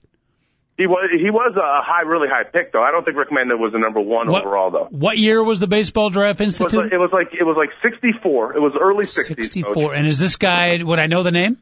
[0.78, 2.83] He was he was a high, really high pick though.
[2.83, 4.88] I don't think Rick Monday was the number one What- overall though.
[4.90, 6.85] What year was the Baseball Draft It was, Institute?
[6.85, 8.57] like, it was like it was like 64.
[8.57, 9.28] It was early 60s.
[9.28, 9.44] coach.
[9.44, 9.94] 64.
[9.94, 11.59] And is this guy, would I know the name?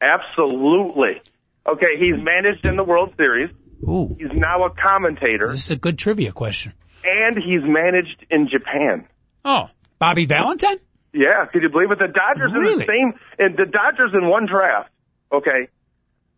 [0.00, 1.20] Absolutely.
[1.66, 3.50] Okay, he's managed in the World Series.
[3.82, 6.72] Ooh, He's now a commentator, this is a good trivia question.
[7.04, 9.06] and he's managed in Japan.
[9.44, 9.66] Oh,
[9.98, 10.78] Bobby Valentine?
[11.12, 11.98] Yeah, could you believe it?
[11.98, 14.90] The Dodgers in the same, and the Dodgers in one draft.
[15.32, 15.68] Okay.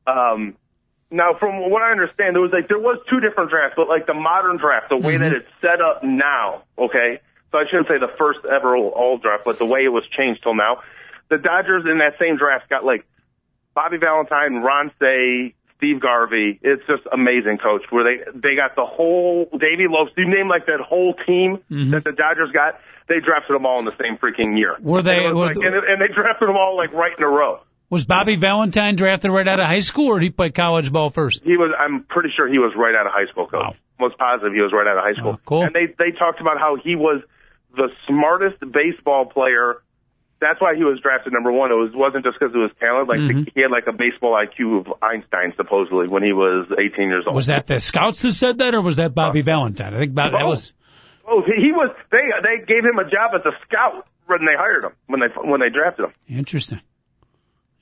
[0.06, 0.56] Um,
[1.10, 4.06] now, from what I understand, there was like there was two different drafts, but like
[4.06, 5.22] the modern draft, the way Mm-hmm.
[5.24, 6.62] that it's set up now.
[6.78, 7.20] Okay,
[7.52, 10.42] so I shouldn't say the first ever all draft, but the way it was changed
[10.42, 10.82] till now,
[11.28, 13.04] the Dodgers in that same draft got like
[13.74, 16.58] Bobby Valentine, Ron Cey, Steve Garvey.
[16.62, 17.82] It's just amazing, coach.
[17.90, 20.12] Where they they got the whole Davey Lopes.
[20.16, 21.90] You name like that whole team Mm-hmm.
[21.90, 22.78] that the Dodgers got.
[23.08, 24.76] They drafted them all in the same freaking year.
[24.80, 27.24] Were they- And, was were like, and, and they drafted them all like right in
[27.24, 27.58] a row.
[27.90, 31.10] Was Bobby Valentine drafted right out of high school or did he play college ball
[31.10, 31.42] first?
[31.42, 31.74] He was.
[31.78, 33.60] I'm pretty sure he was right out of high school, coach.
[33.60, 33.74] Wow.
[33.98, 35.34] Most positive he was right out of high school.
[35.36, 35.62] Oh, cool.
[35.64, 37.20] And they they talked about how he was
[37.76, 39.82] the smartest baseball player.
[40.40, 41.70] That's why he was drafted number one.
[41.70, 43.08] It was wasn't just because of his talent.
[43.08, 43.50] Like Mm-hmm.
[43.54, 47.34] he had like a baseball IQ of Einstein supposedly when he was 18 years old.
[47.34, 49.92] Was that the scouts that said that or was that Bobby Valentine?
[49.94, 50.72] I think Bob, that was,
[51.28, 51.90] Oh, he he was.
[52.10, 55.26] They they gave him a job as a scout when they hired him when they
[55.42, 56.12] when they drafted him.
[56.28, 56.80] interesting.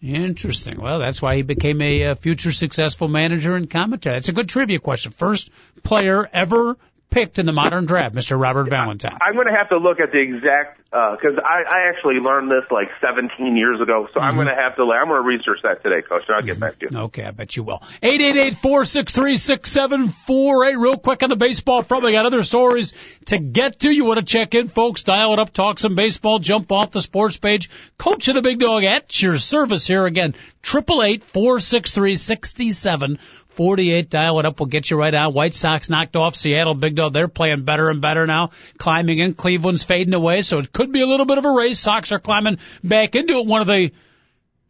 [0.00, 0.80] Interesting.
[0.80, 4.14] Well, that's why he became a uh, future successful manager and commentator.
[4.14, 5.10] That's a good trivia question.
[5.10, 5.50] First
[5.82, 6.76] player ever
[7.10, 8.38] picked in the modern draft, Mr.
[8.40, 9.16] Robert Valentine.
[9.20, 12.64] I'm going to have to look at the exact because I, I actually learned this
[12.70, 14.08] like 17 years ago.
[14.14, 14.36] So I'm Mm-hmm.
[14.44, 14.82] going to have to.
[14.82, 16.98] I'm going to research that today, Coach, and I'll get back to you.
[16.98, 17.82] Okay, I bet you will.
[18.02, 20.76] Eight eight eight four six three six seven four eight.
[20.78, 22.94] Real quick on the baseball front, we got other stories
[23.26, 23.90] to get to.
[23.90, 25.02] You want to check in, folks?
[25.02, 27.68] Dial it up, talk some baseball, jump off the sports page.
[27.98, 30.34] Coach of the Big Dog at your service here again.
[30.62, 33.18] Triple eight four six three sixty seven
[33.58, 34.08] forty eight.
[34.08, 34.60] Dial it up.
[34.60, 35.34] We'll get you right out.
[35.34, 36.74] White Sox knocked off Seattle.
[36.74, 37.12] Big Dog.
[37.12, 38.50] They're playing better and better now.
[38.78, 39.34] Climbing in.
[39.34, 41.80] Cleveland's fading away, so it could be a little bit of a race.
[41.80, 43.46] Sox are climbing back into it.
[43.46, 43.90] One of the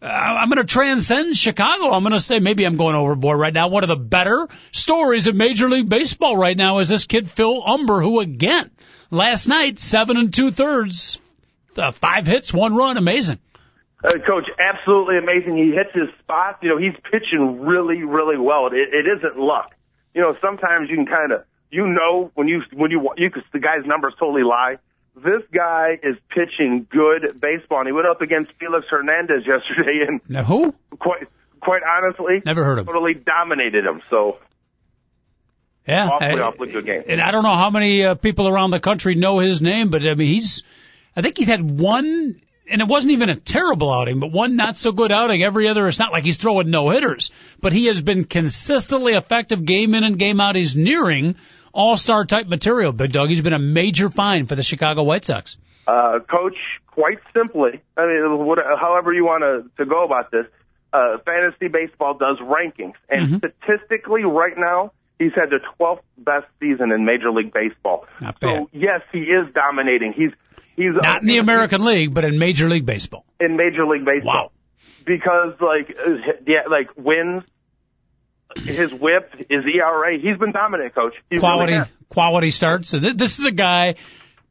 [0.00, 1.90] uh, I'm going to transcend Chicago.
[1.90, 3.68] I'm going to say maybe I'm going overboard right now.
[3.68, 7.60] One of the better stories of Major League Baseball right now is this kid Phil
[7.60, 8.70] Humber, who again
[9.10, 11.20] last night seven and two thirds,
[11.76, 13.38] uh, five hits, one run, amazing.
[14.04, 15.56] Uh, Coach, absolutely amazing.
[15.56, 16.58] He hits his spots.
[16.62, 18.66] You know, he's pitching really, really well.
[18.68, 19.72] It, it isn't luck.
[20.14, 23.42] You know, sometimes you can kind of, you know, when you when you you cause
[23.52, 24.76] the guy's numbers totally lie.
[25.16, 30.20] This guy is pitching good baseball, and he went up against Felix Hernandez yesterday, and
[30.28, 30.74] Now who?
[31.00, 31.26] quite
[31.60, 32.94] quite honestly, Never heard of him.
[32.94, 34.00] totally dominated him.
[34.10, 34.38] So
[35.88, 37.02] Yeah, Awfully, I- awfully good game.
[37.08, 40.02] And I don't know how many uh, people around the country know his name, but
[40.06, 40.62] I mean he's,
[41.16, 42.40] I think he's had one.
[42.70, 45.42] And it wasn't even a terrible outing, but one not so good outing.
[45.42, 49.64] Every other, it's not like he's throwing no hitters, but he has been consistently effective
[49.64, 50.54] game in and game out.
[50.56, 51.36] He's nearing
[51.72, 53.28] all-star type material, Big Dog.
[53.28, 55.56] He's been a major find for the Chicago White Sox.
[55.86, 60.44] Uh, coach, quite simply, I mean, what, however you want to, to go about this,
[60.92, 66.92] uh, fantasy baseball does rankings, and statistically, right now, he's had the 12th best season
[66.92, 68.06] in Major League Baseball.
[68.20, 70.12] Not so yes, he is dominating.
[70.12, 70.32] He's
[70.78, 73.24] he's Not in the American League, but in Major League Baseball.
[73.40, 74.34] in Major League Baseball.
[74.34, 74.52] Wow.
[75.04, 76.10] Because like uh,
[76.46, 77.42] yeah, like wins,
[78.56, 81.14] his WHIP, his ERA, he's been dominant, coach.
[81.30, 82.90] He quality Really quality starts.
[82.90, 83.96] So th- this is a guy,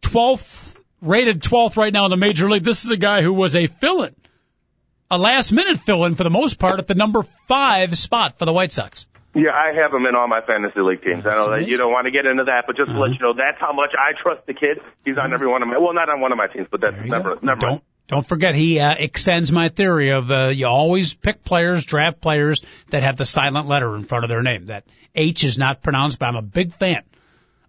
[0.01, 2.63] 12th rated 12th right now in the major league.
[2.63, 4.15] This is a guy who was a fill-in,
[5.11, 8.53] a last minute fill-in for the most part at the number five spot for the
[8.53, 9.07] White Sox.
[9.37, 11.23] Yeah, I have him in all my fantasy league teams.
[11.25, 13.01] I know that you don't want to get into that, but just to Uh-huh.
[13.05, 14.79] let you know, that's how much I trust the kid.
[15.05, 16.95] He's on every one of my, well, not on one of my teams, but that's
[17.05, 17.39] never, go.
[17.43, 17.59] never.
[17.59, 22.19] Don't don't forget he uh, extends my theory of uh, you always pick players, draft
[22.21, 24.67] players that have the silent letter in front of their name.
[24.67, 27.03] That H is not pronounced, but I'm a big fan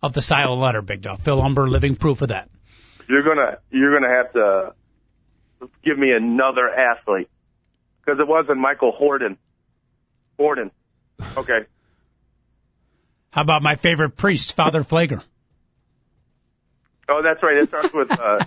[0.02, 0.80] of the silent letter.
[0.80, 1.20] Big dog.
[1.22, 2.48] Phil Humber, living proof of that.
[3.08, 4.74] You're gonna, you're gonna have to
[5.84, 7.28] give me another athlete
[8.00, 9.36] because it wasn't Michael Horton.
[10.38, 10.70] Horton.
[11.36, 11.64] Okay.
[13.30, 15.22] How about my favorite priest, Father Pfleger?
[17.08, 17.56] Oh, that's right.
[17.56, 18.44] It starts with, uh,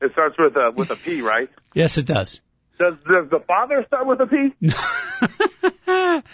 [0.00, 1.48] it starts with, uh, with a P, right?
[1.74, 2.40] Yes, it does.
[2.78, 6.22] Does, does the father start with a P?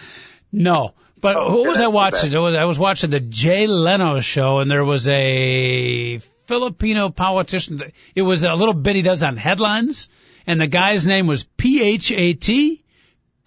[0.52, 0.94] No.
[1.20, 2.32] But Oh, who okay, was I watching?
[2.32, 7.80] Was, I was watching the Jay Leno show, and there was a Filipino politician.
[8.14, 10.08] It was a little bit he does on headlines,
[10.46, 12.82] and the guy's name was P H A T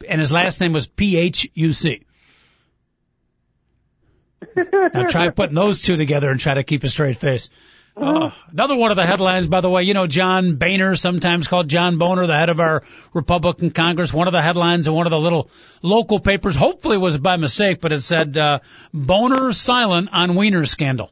[0.07, 2.05] and his last name was P H U C.
[4.55, 7.49] Now try putting those two together and try to keep a straight face.
[7.95, 11.67] Uh, another one of the headlines, by the way, you know, John Boehner, sometimes called
[11.67, 12.81] John Boner, the head of our
[13.13, 15.51] Republican Congress, one of the headlines in one of the little
[15.83, 18.59] local papers, hopefully was by mistake, but it said, uh,
[18.93, 21.11] Boner silent on Wiener scandal.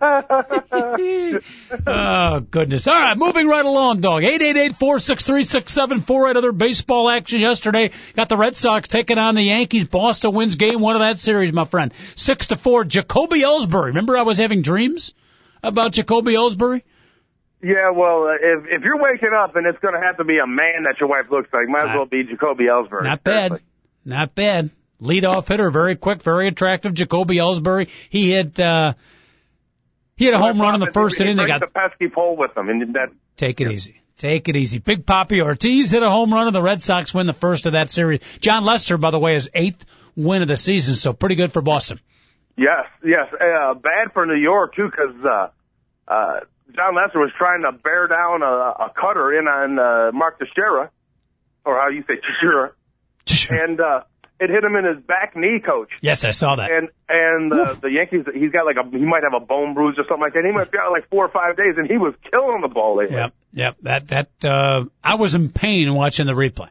[1.86, 2.86] oh goodness!
[2.86, 4.22] All right, moving right along, dog.
[4.22, 6.28] Eight eight eight four six three six seven four.
[6.28, 7.90] Other baseball action yesterday.
[8.14, 9.86] Got the Red Sox taking on the Yankees.
[9.88, 11.92] Boston wins game one of that series, my friend.
[12.16, 12.84] Six to four.
[12.84, 13.86] Jacoby Ellsbury.
[13.86, 15.14] Remember, I was having dreams
[15.62, 16.82] about Jacoby Ellsbury.
[17.60, 20.38] Yeah, well, uh, if if you're waking up and it's going to have to be
[20.38, 23.02] a man that your wife looks like, might as well be Jacoby Ellsbury.
[23.02, 23.60] Not bad.
[24.04, 24.70] Not bad.
[25.02, 26.94] Leadoff hitter, very quick, very attractive.
[26.94, 27.88] Jacoby Ellsbury.
[28.10, 28.60] He hit.
[28.60, 28.94] uh
[30.18, 31.36] he had a home run in the first inning.
[31.36, 33.10] They got the pesky pole with them, and that.
[33.36, 34.02] Take it easy.
[34.16, 34.78] Take it easy.
[34.78, 37.72] Big Papi Ortiz hit a home run, and the Red Sox win the first of
[37.72, 38.20] that series.
[38.40, 39.84] Jon Lester, by the way, is eighth
[40.16, 42.00] win of the season, so pretty good for Boston.
[42.56, 43.32] Yes, yes.
[43.32, 45.48] Uh, bad for New York too, because uh,
[46.08, 46.40] uh,
[46.74, 50.90] Jon Lester was trying to bear down a, a cutter in on uh, Mark Teixeira,
[51.64, 52.72] or how you say Teixeira,
[53.50, 54.00] and uh,
[54.40, 55.90] it hit him in his back knee, coach.
[56.00, 56.70] Yes, I saw that.
[56.70, 59.96] And and uh, the Yankees, he's got like a he might have a bone bruise
[59.98, 60.44] or something like that.
[60.44, 62.96] He might be out like four or five days, and he was killing the ball
[62.96, 63.16] lately.
[63.16, 63.76] Yep, yep.
[63.82, 66.68] That that uh, I was in pain watching the replay.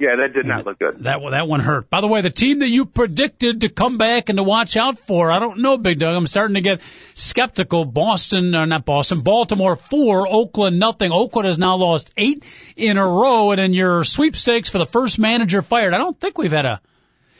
[0.00, 1.02] Yeah, that did not look good.
[1.02, 1.90] That that one hurt.
[1.90, 5.00] By the way, the team that you predicted to come back and to watch out
[5.00, 6.14] for, I don't know, Big Doug.
[6.14, 6.82] I'm starting to get
[7.14, 7.84] skeptical.
[7.84, 11.10] Boston, or not Boston, Baltimore four, Oakland nothing.
[11.10, 12.44] Oakland has now lost eight
[12.76, 16.38] in a row, and in your sweepstakes for the first manager fired, I don't think
[16.38, 16.80] we've had a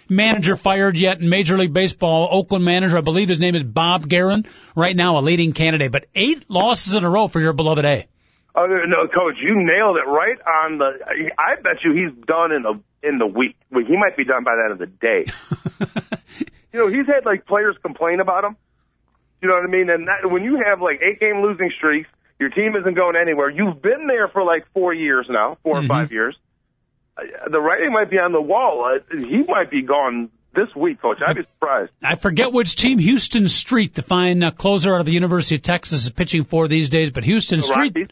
[0.09, 2.29] manager fired yet in Major League Baseball.
[2.33, 6.07] Oakland manager, I believe his name is Bob Geren, right now a leading candidate, but
[6.13, 8.09] eight losses in a row for your beloved A.
[8.55, 11.31] Oh no, coach, you nailed it right on the.
[11.39, 13.57] I bet you he's done in the in the week.
[13.71, 15.27] He might be done by the end of the day.
[16.73, 18.57] you know, he's had like players complain about him.
[19.41, 19.89] You know what I mean?
[19.91, 22.09] And that, when you have like eight game losing streaks,
[22.41, 23.51] your team isn't going anywhere.
[23.51, 25.85] You've been there for like four years now, 4 mm-hmm.
[25.85, 26.37] or five years.
[27.17, 28.85] Uh, the writing might be on the wall.
[28.85, 31.19] Uh, he might be gone this week, coach.
[31.25, 31.93] I'd be surprised.
[32.03, 35.63] I forget which team Houston Street, the fine uh, closer out of the University of
[35.63, 37.11] Texas, is pitching for these days.
[37.11, 38.09] But Houston the Street, Rockies.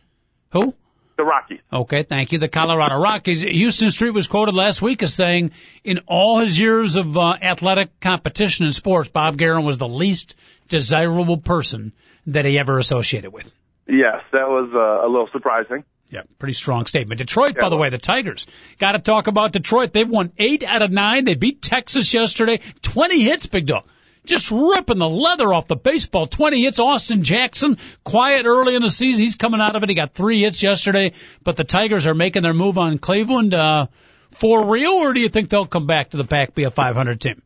[0.62, 0.74] Who?
[1.16, 1.60] The Rockies.
[1.72, 2.38] Okay, thank you.
[2.38, 3.40] The Colorado Rockies.
[3.40, 5.52] Houston Street was quoted last week as saying,
[5.82, 10.36] in all his years of uh, athletic competition in sports, Bob Geren was the least
[10.68, 11.92] desirable person
[12.26, 13.50] that he ever associated with.
[13.88, 15.84] Yes, that was uh, a little surprising.
[16.10, 17.18] Yeah, pretty strong statement.
[17.18, 18.46] Detroit, yeah, by the way, the Tigers.
[18.78, 19.92] Got to talk about Detroit.
[19.92, 21.24] They've won eight out of nine.
[21.24, 22.60] They beat Texas yesterday.
[22.82, 23.84] 20 hits, big dog
[24.26, 26.26] just ripping the leather off the baseball.
[26.26, 26.78] 20 hits.
[26.78, 29.24] Austin Jackson, quiet early in the season.
[29.24, 29.88] He's coming out of it.
[29.88, 31.12] He got three hits yesterday,
[31.42, 33.86] but the Tigers are making their move on Cleveland, uh,
[34.32, 37.20] for real, or do you think they'll come back to the pack, be a 500
[37.20, 37.42] team?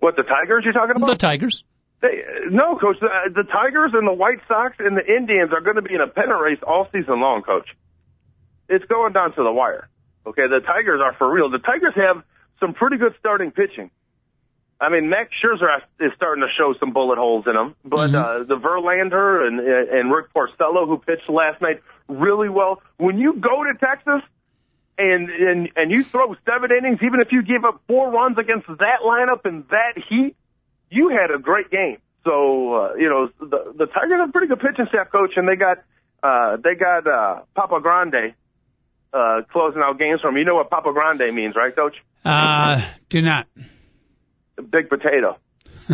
[0.00, 1.06] What, the Tigers you're talking about?
[1.06, 1.64] The Tigers.
[2.02, 2.96] They, no, coach.
[3.00, 6.00] The, the Tigers and the White Sox and the Indians are going to be in
[6.00, 7.68] a pennant race all season long, coach.
[8.68, 9.88] It's going down to the wire.
[10.26, 11.50] Okay, the Tigers are for real.
[11.50, 12.22] The Tigers have
[12.60, 13.90] some pretty good starting pitching.
[14.80, 18.16] I mean, Max Scherzer is starting to show some bullet holes in him, but mm-hmm.
[18.16, 22.82] uh, the Verlander and and Rick Porcello, who pitched last night really well.
[22.98, 24.22] When you go to Texas
[24.98, 28.66] and and and you throw seven innings, even if you give up four runs against
[28.66, 30.36] that lineup and that heat,
[30.90, 31.98] you had a great game.
[32.24, 35.48] So uh, you know the the Tigers have a pretty good pitching staff, coach, and
[35.48, 35.78] they got
[36.22, 38.34] uh, they got uh, Papa Grande
[39.14, 40.36] uh, closing out games from.
[40.36, 41.96] You know what Papa Grande means, right, Coach?
[42.26, 43.46] Uh, do not.
[44.62, 45.38] Big potato.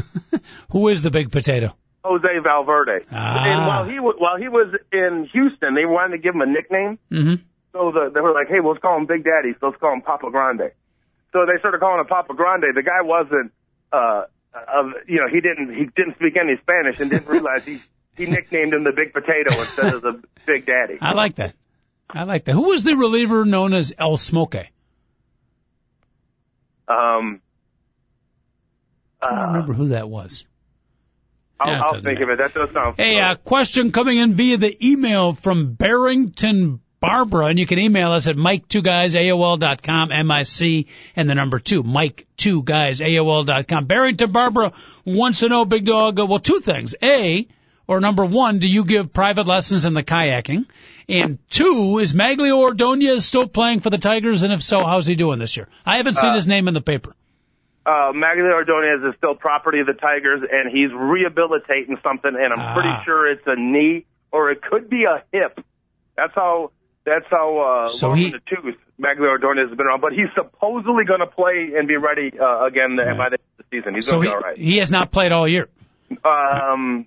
[0.71, 1.75] Who is the big potato?
[2.05, 3.05] Jose Valverde.
[3.13, 3.45] Ah.
[3.45, 6.47] And while he was, while he was in Houston, they wanted to give him a
[6.47, 6.99] nickname.
[7.11, 7.43] Mm-hmm.
[7.73, 9.55] So the, they were like, "Hey, well, let's call him Big Daddy.
[9.61, 10.73] So let's call him Papa Grande."
[11.33, 12.75] So they started calling him Papa Grande.
[12.75, 13.53] The guy wasn't,
[13.93, 17.81] uh, of you know, he didn't he didn't speak any Spanish and didn't realize he
[18.17, 20.99] he nicknamed him the Big Potato instead of the Big Daddy.
[21.01, 21.55] I like that.
[22.11, 22.53] I like that.
[22.53, 24.57] Who was the reliever known as El Smoke?
[26.89, 27.41] Um,
[29.23, 30.45] I don't remember who that was.
[31.61, 32.25] I'll, I'll think matter.
[32.25, 32.39] of it.
[32.39, 32.97] That does sound.
[32.97, 37.79] Hey, a uh, question coming in via the email from Barrington Barbara, and you can
[37.79, 42.27] email us at Mic Two Guys aol dot com M-I-C, and the number two, Mic
[42.37, 43.87] Two Guys aol dot com.
[43.87, 44.73] Barrington Barbara
[45.05, 46.95] wants to know, Big Dog, uh, well, two things.
[47.03, 47.47] A,
[47.87, 50.67] or number one, do you give private lessons in the kayaking?
[51.09, 54.43] And two, is Magglio Ordonez still playing for the Tigers?
[54.43, 55.69] And if so, how's he doing this year?
[55.85, 57.15] I haven't seen uh, his name in the paper.
[57.85, 62.61] Uh, Magglio Ordonez is still property of the Tigers, and he's rehabilitating something, and I'm
[62.61, 62.75] ah.
[62.75, 65.59] pretty sure it's a knee or it could be a hip.
[66.17, 66.71] That's how
[67.05, 70.01] That's how uh, So he- the tooth Magglio Ordonez has been around.
[70.01, 73.59] But he's supposedly going to play and be ready uh, again by the end of
[73.59, 73.95] the season.
[73.95, 74.59] He's So going to he, be all right.
[74.59, 75.69] he has not played all year.
[76.25, 77.07] Um,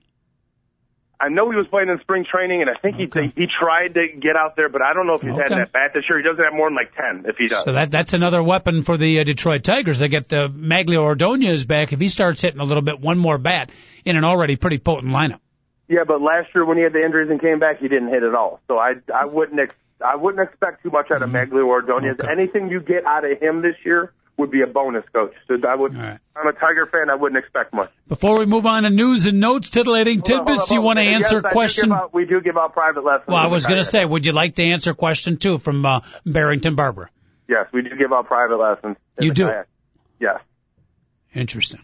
[1.20, 3.32] I know he was playing in spring training, and I think Okay.
[3.36, 5.72] he he tried to get out there, but I don't know if he's had that
[5.72, 6.18] bat this year.
[6.20, 7.26] He doesn't have more than like ten.
[7.30, 10.00] If he does, So that that's another weapon for the uh, Detroit Tigers.
[10.00, 11.94] They get uh, Magglio Ordonez back.
[11.94, 13.72] If he starts hitting a little bit, one more bat
[14.04, 15.40] in an already pretty potent lineup.
[15.88, 16.04] yeah.
[16.08, 18.36] But last year when he had the injuries and came back, he didn't hit at
[18.36, 18.60] all.
[18.68, 22.18] So I I wouldn't ex- I wouldn't expect too much out of Magglio Ordonez.
[22.18, 22.26] Mm-hmm.
[22.28, 22.32] Okay.
[22.42, 25.34] Anything you get out of him this year would be a bonus, coach.
[25.48, 25.96] So I would.
[25.96, 26.20] Right.
[26.36, 27.10] I'm a Tiger fan.
[27.10, 27.92] I wouldn't expect much.
[28.08, 31.04] Before we move on to news and notes, titillating Hold tidbits, on, you want to
[31.04, 31.92] answer yes, question?
[31.92, 33.28] out- we do give out private lessons.
[33.28, 36.02] Well, I was going to say, would you like to answer question two from uh,
[36.26, 37.10] Barrington Barbara?
[37.48, 38.98] Yes, we do give out private lessons.
[39.20, 39.46] You do?
[39.48, 39.68] kayak.
[40.20, 40.40] Yes.
[41.34, 41.82] Interesting.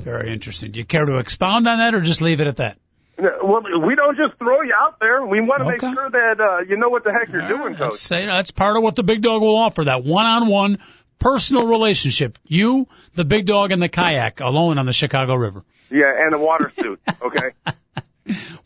[0.00, 0.72] Very interesting.
[0.72, 2.78] Do you care to expound on that or just leave it at that?
[3.20, 5.24] Well, we don't just throw you out there.
[5.26, 5.86] We want to Okay.
[5.86, 7.90] make sure that uh, you know what the heck you're doing, coach.
[7.90, 10.78] That's, that's part of what the big dog will offer, that one-on-one
[11.18, 12.38] personal relationship.
[12.46, 15.64] You, the big dog, and the kayak alone on the Chicago River.
[15.90, 17.00] Yeah, and a water suit.
[17.22, 17.50] Okay.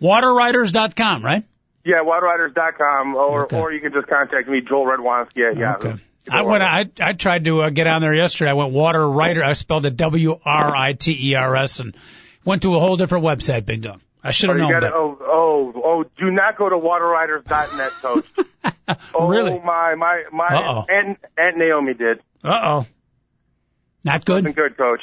[0.01, 1.45] Waterriders.com, right?
[1.85, 3.59] yeah, waterriders.com, or Okay.
[3.61, 5.89] or you can just contact me, Joel Redwanski at Yahoo.
[5.91, 6.03] Okay.
[6.31, 6.63] I went.
[6.63, 8.51] I I tried to uh, get on there yesterday.
[8.51, 9.43] I went water writer.
[9.45, 11.97] I spelled it W R I T E R S and
[12.45, 13.67] went to a whole different website.
[13.67, 14.01] Big dog.
[14.23, 14.95] I should Oh, have you known gotta, that.
[14.95, 18.25] oh, oh, oh, do not go to waterriders.net, coach.
[19.15, 19.59] oh, Really?
[19.61, 20.87] my, my, my, Uh-oh.
[20.89, 22.21] Aunt, Aunt Naomi did.
[22.45, 22.87] Uh oh.
[24.05, 24.45] Not good.
[24.45, 25.01] Wasn't good, coach.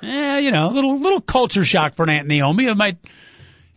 [0.00, 2.66] Yeah, you know, a little little culture shock for Aunt Naomi.
[2.66, 2.98] It might,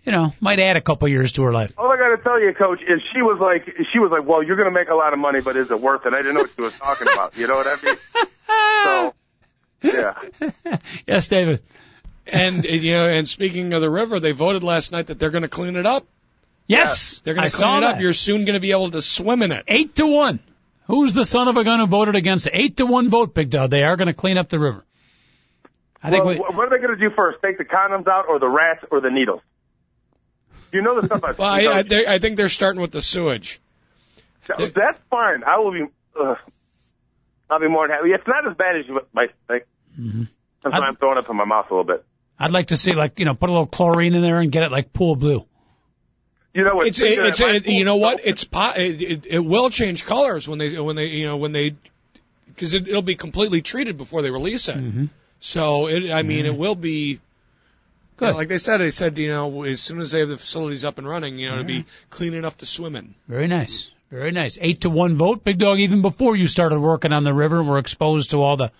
[0.03, 1.71] you know, might add a couple years to her life.
[1.77, 4.41] All I got to tell you, coach, is she was like, she was like, well,
[4.41, 6.13] you're going to make a lot of money, but is it worth it?
[6.15, 7.37] I didn't know what she was talking about.
[7.37, 9.13] You know what I mean?
[9.81, 10.77] So, yeah.
[11.07, 11.61] Yes, David.
[12.25, 15.43] And you know, and speaking of the river, they voted last night that they're going
[15.43, 16.07] to clean it up.
[16.67, 17.95] Yes, They're going to saw clean it up.
[17.95, 18.01] that.
[18.01, 19.63] You're soon going to be able to swim in it.
[19.67, 20.39] Eight to one.
[20.87, 22.53] Who's the son of a gun who voted against it?
[22.55, 23.69] Eight to one vote, Big Dog.
[23.69, 24.83] They are going to clean up the river.
[26.01, 27.39] I think we, what are they going to do first?
[27.43, 29.41] Take the condoms out, or the rats, or the needles?
[30.71, 31.31] You know the stuff I.
[31.37, 33.59] Well, I, I, they- I think they're starting with the sewage.
[34.47, 35.43] That's fine.
[35.43, 35.85] I will be.
[36.19, 36.35] Uh,
[37.49, 38.09] I'll be more than happy.
[38.09, 39.63] It's not as bad as you might think.
[39.99, 40.23] Mm-hmm.
[40.63, 42.05] That's why I'd- I'm throwing up in my mouth a little bit.
[42.37, 44.61] I'd like to see like you know put a little chlorine in there and get
[44.63, 45.45] it like pool blue.
[46.55, 46.87] You know what?
[46.87, 50.57] It's it's it, you know what it's po- it, it, it will change colors when
[50.57, 51.75] they when they you know when they
[52.47, 54.77] because it, it'll be completely treated before they release it.
[54.77, 55.05] Mm-hmm.
[55.41, 57.19] So it I mean it will be
[58.15, 58.27] Good.
[58.27, 60.37] you know, like they said they said you know as soon as they have the
[60.37, 61.67] facilities up and running you know Mm-hmm.
[61.67, 63.15] to be clean enough to swim in.
[63.27, 63.91] Very nice.
[64.09, 64.57] Very nice.
[64.61, 65.79] Eight to one vote, Big Dog.
[65.79, 68.71] Even before you started working on the river and were exposed to all the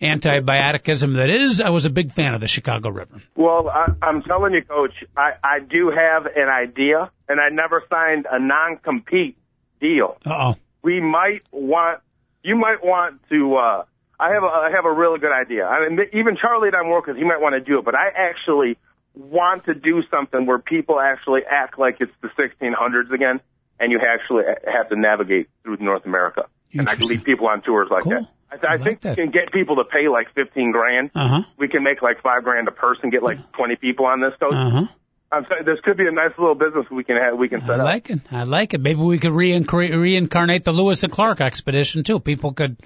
[0.00, 3.20] antibioticism that is, I was a big fan of the Chicago River.
[3.36, 7.82] Well, I, I'm telling you, Coach, I, I do have an idea, and I never
[7.90, 9.36] signed a non-compete
[9.80, 10.16] deal.
[10.24, 10.56] Uh oh.
[10.82, 12.00] We might want,
[12.42, 13.56] you might want to.
[13.56, 13.84] uh
[14.20, 15.64] I have a, I have a really good idea.
[15.64, 17.14] I mean, even Charlie and I'm working.
[17.14, 18.76] He might want to do it, but I actually
[19.14, 23.40] want to do something where people actually act like it's the 1600s again,
[23.78, 26.46] and you actually have to navigate through North America.
[26.72, 28.12] And I can lead people on tours like Cool.
[28.12, 28.28] that.
[28.50, 29.16] I, th- I, I like think that.
[29.18, 31.10] we can get people to pay like 15 grand.
[31.14, 31.42] Uh huh.
[31.58, 34.32] We can make like five grand a person, get like 20 people on this.
[34.40, 34.52] Coach.
[34.54, 34.82] Uh huh.
[35.30, 37.38] I'm saying this could be a nice little business we can have.
[37.38, 37.80] We can set up.
[37.80, 38.20] I like it.
[38.30, 38.80] I like it.
[38.80, 42.18] Maybe we could reincarnate, reincarnate the Lewis and Clark expedition too.
[42.18, 42.78] People could,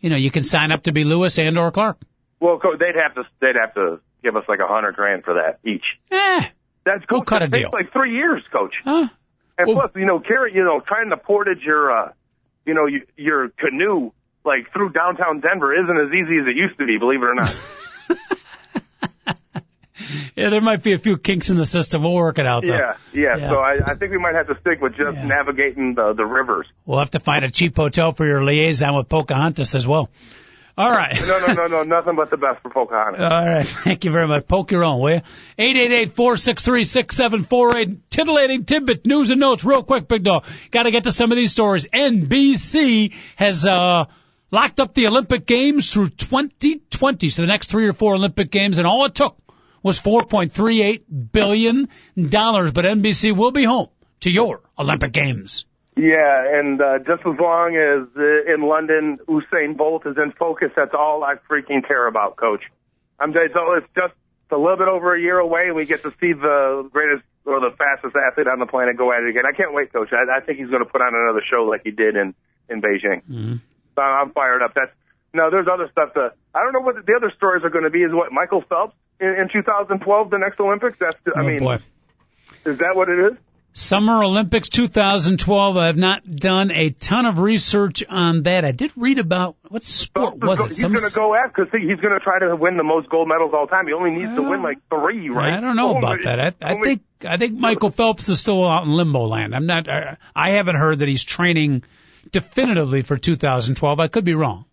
[0.00, 1.98] you know, you can sign up to be Lewis and or Clark.
[2.38, 5.58] Well, they'd have to they'd have to give us like a hundred grand for that
[5.68, 5.84] each.
[6.12, 6.44] Eh.
[6.84, 7.70] That's We'll coach, cut a it takes deal.
[7.72, 8.74] like three years, coach.
[8.84, 9.08] Huh?
[9.58, 12.12] And Well- plus, you know, carry, you know, trying to portage your, uh,
[12.64, 14.12] you know, your, your canoe
[14.44, 16.96] like through downtown Denver isn't as easy as it used to be.
[16.98, 17.54] Believe it or not.
[20.36, 22.02] Yeah, there might be a few kinks in the system.
[22.04, 22.72] We'll work it out though.
[22.72, 23.48] yeah, yeah, Yeah.
[23.50, 25.26] So I, I think we might have to stick with just Yeah.
[25.26, 26.68] navigating the the rivers.
[26.86, 30.08] We'll have to find a cheap hotel for your liaison with Pocahontas as well.
[30.78, 31.18] All right.
[31.20, 33.20] No, no, no, no, nothing but the best for Pocahontas.
[33.20, 33.66] All right.
[33.66, 34.46] Thank you very much.
[34.46, 35.22] Poke your own, will you?
[35.58, 37.98] 888-463-6748.
[38.10, 39.64] Titillating tidbit news and notes.
[39.64, 40.44] Real quick, big dog.
[40.70, 41.88] Got to get to some of these stories.
[41.88, 44.04] NBC has, uh,
[44.50, 47.28] locked up the Olympic Games through 2020.
[47.28, 49.36] So the next three or four Olympic Games and all it took
[49.82, 51.86] was $4.38 billion.
[52.14, 53.88] But NBC will be home
[54.20, 55.66] to your Olympic Games.
[55.96, 60.70] Yeah, and uh, just as long as uh, in London Usain Bolt is in focus,
[60.76, 62.62] that's all I freaking care about, Coach.
[63.18, 64.14] I'm just, so it's just
[64.52, 67.58] a little bit over a year away, and we get to see the greatest or
[67.58, 69.42] the fastest athlete on the planet go at it again.
[69.44, 70.10] I can't wait, Coach.
[70.12, 72.34] I, I think he's going to put on another show like he did in
[72.68, 73.22] in Beijing.
[73.24, 73.56] Mm-hmm.
[73.98, 74.74] So I'm fired up.
[74.74, 74.92] That's
[75.34, 76.14] no, there's other stuff.
[76.14, 77.98] To, I don't know what the other stories are going to be.
[77.98, 80.98] Is what Michael Phelps in, in 2012, the next Olympics.
[81.00, 81.78] That's I oh mean, boy.
[82.64, 83.38] is that what it is?
[83.72, 85.76] Summer Olympics 2012.
[85.76, 88.64] I have not done a ton of research on that.
[88.64, 90.68] I did read about what sport was it?
[90.68, 93.26] He's going to go after because he's going to try to win the most gold
[93.26, 93.88] medals all time.
[93.88, 95.54] He only needs to win like three, right?
[95.54, 96.38] I don't know about that.
[96.38, 99.56] I, I only, think I think Michael Phelps is still out in limbo land.
[99.56, 99.88] I'm not.
[99.88, 101.82] I, I haven't heard that he's training
[102.30, 104.00] definitively for 2012.
[104.00, 104.64] I could be wrong.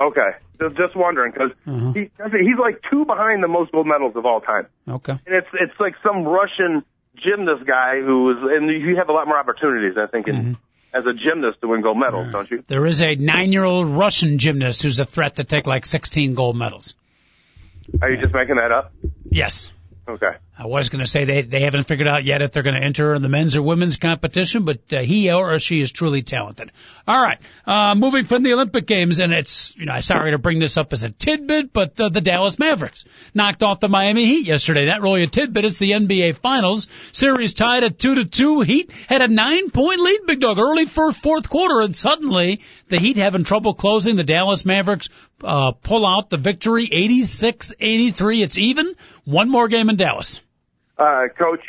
[0.00, 0.30] Okay,
[0.60, 1.92] just, just wondering because uh-huh.
[1.92, 4.66] he, he's like two behind the most gold medals of all time.
[4.88, 6.84] Okay, and it's it's like some Russian
[7.16, 10.52] gymnast guy who is, and you have a lot more opportunities, I think, in, mm-hmm.
[10.98, 12.64] as a gymnast to win gold medals, don't you?
[12.66, 16.96] There is a nine-year-old Russian gymnast who's a threat to take like 16 gold medals.
[18.00, 18.92] Are you just making that up?
[19.30, 19.72] Yes.
[20.08, 20.36] Okay.
[20.58, 22.84] I was going to say they they haven't figured out yet if they're going to
[22.84, 26.72] enter in the men's or women's competition, but uh, he or she is truly talented.
[27.06, 30.58] All right, uh, moving from the Olympic Games, and it's you know sorry to bring
[30.58, 34.46] this up as a tidbit, but uh, the Dallas Mavericks knocked off the Miami Heat
[34.46, 34.86] yesterday.
[34.86, 35.64] Not really a tidbit.
[35.64, 38.60] It's the NBA Finals series tied at two to two.
[38.62, 42.98] Heat had a nine point lead, big dog, early first fourth quarter, and suddenly the
[42.98, 44.16] Heat having trouble closing.
[44.16, 45.08] The Dallas Mavericks
[45.42, 48.42] uh, pull out the victory, 86-83.
[48.42, 48.94] It's even.
[49.24, 50.40] One more game in Dallas.
[50.98, 51.64] Uh, Coach,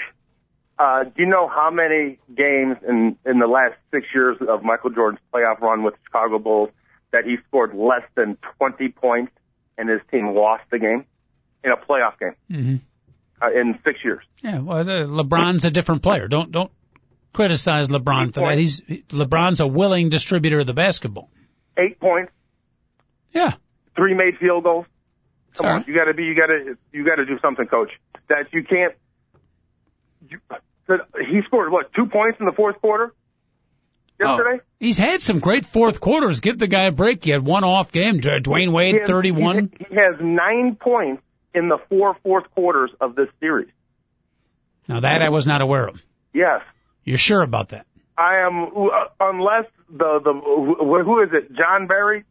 [0.77, 4.89] uh, do you know how many games in, in the last six years of Michael
[4.89, 6.69] Jordan's playoff run with the Chicago Bulls
[7.11, 9.31] that he scored less than 20 points
[9.77, 11.05] and his team lost the game
[11.63, 12.75] in a playoff game mm-hmm.
[13.41, 14.23] uh, in six years?
[14.43, 16.27] Yeah, well, LeBron's a different player.
[16.27, 16.71] Don't don't
[17.31, 18.57] criticize LeBron for that.
[18.57, 21.29] He's LeBron's a willing distributor of the basketball.
[21.77, 22.31] Eight points.
[23.31, 23.53] Yeah.
[23.95, 24.85] Three made field goals.
[25.55, 25.79] Come Sorry.
[25.81, 27.91] on, you got to be, you got to, you got to do something, coach.
[28.27, 28.93] That you can't.
[30.29, 30.39] You,
[31.29, 33.13] he scored what two points in the fourth quarter
[34.19, 34.59] yesterday.
[34.61, 36.39] Oh, he's had some great fourth quarters.
[36.39, 37.23] Give the guy a break.
[37.23, 38.19] He had one off game.
[38.19, 39.71] Dwyane Wade, has, thirty-one.
[39.77, 41.21] He has nine points
[41.53, 43.69] in the four fourth quarters of this series.
[44.87, 46.01] Now that I was not aware of.
[46.33, 46.61] Yes.
[47.03, 47.85] You're sure about that?
[48.17, 51.53] I am, uh, unless the the who is it?
[51.55, 52.23] Jon Barry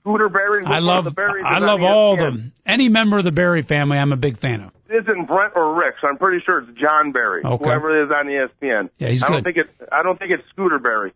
[0.00, 0.64] Scooter Barry.
[0.64, 2.52] I love the Berries I love all of them.
[2.66, 4.72] Any member of the Berry family, I'm a big fan of.
[4.88, 5.96] Isn't Brent or Rick?
[6.00, 7.42] So I'm pretty sure it's Jon Barry.
[7.44, 7.64] Okay.
[7.64, 8.90] Whoever it is on ESPN.
[8.98, 9.32] Yeah, he's I good.
[9.34, 11.12] don't think it's I don't think it's Scooter Barry.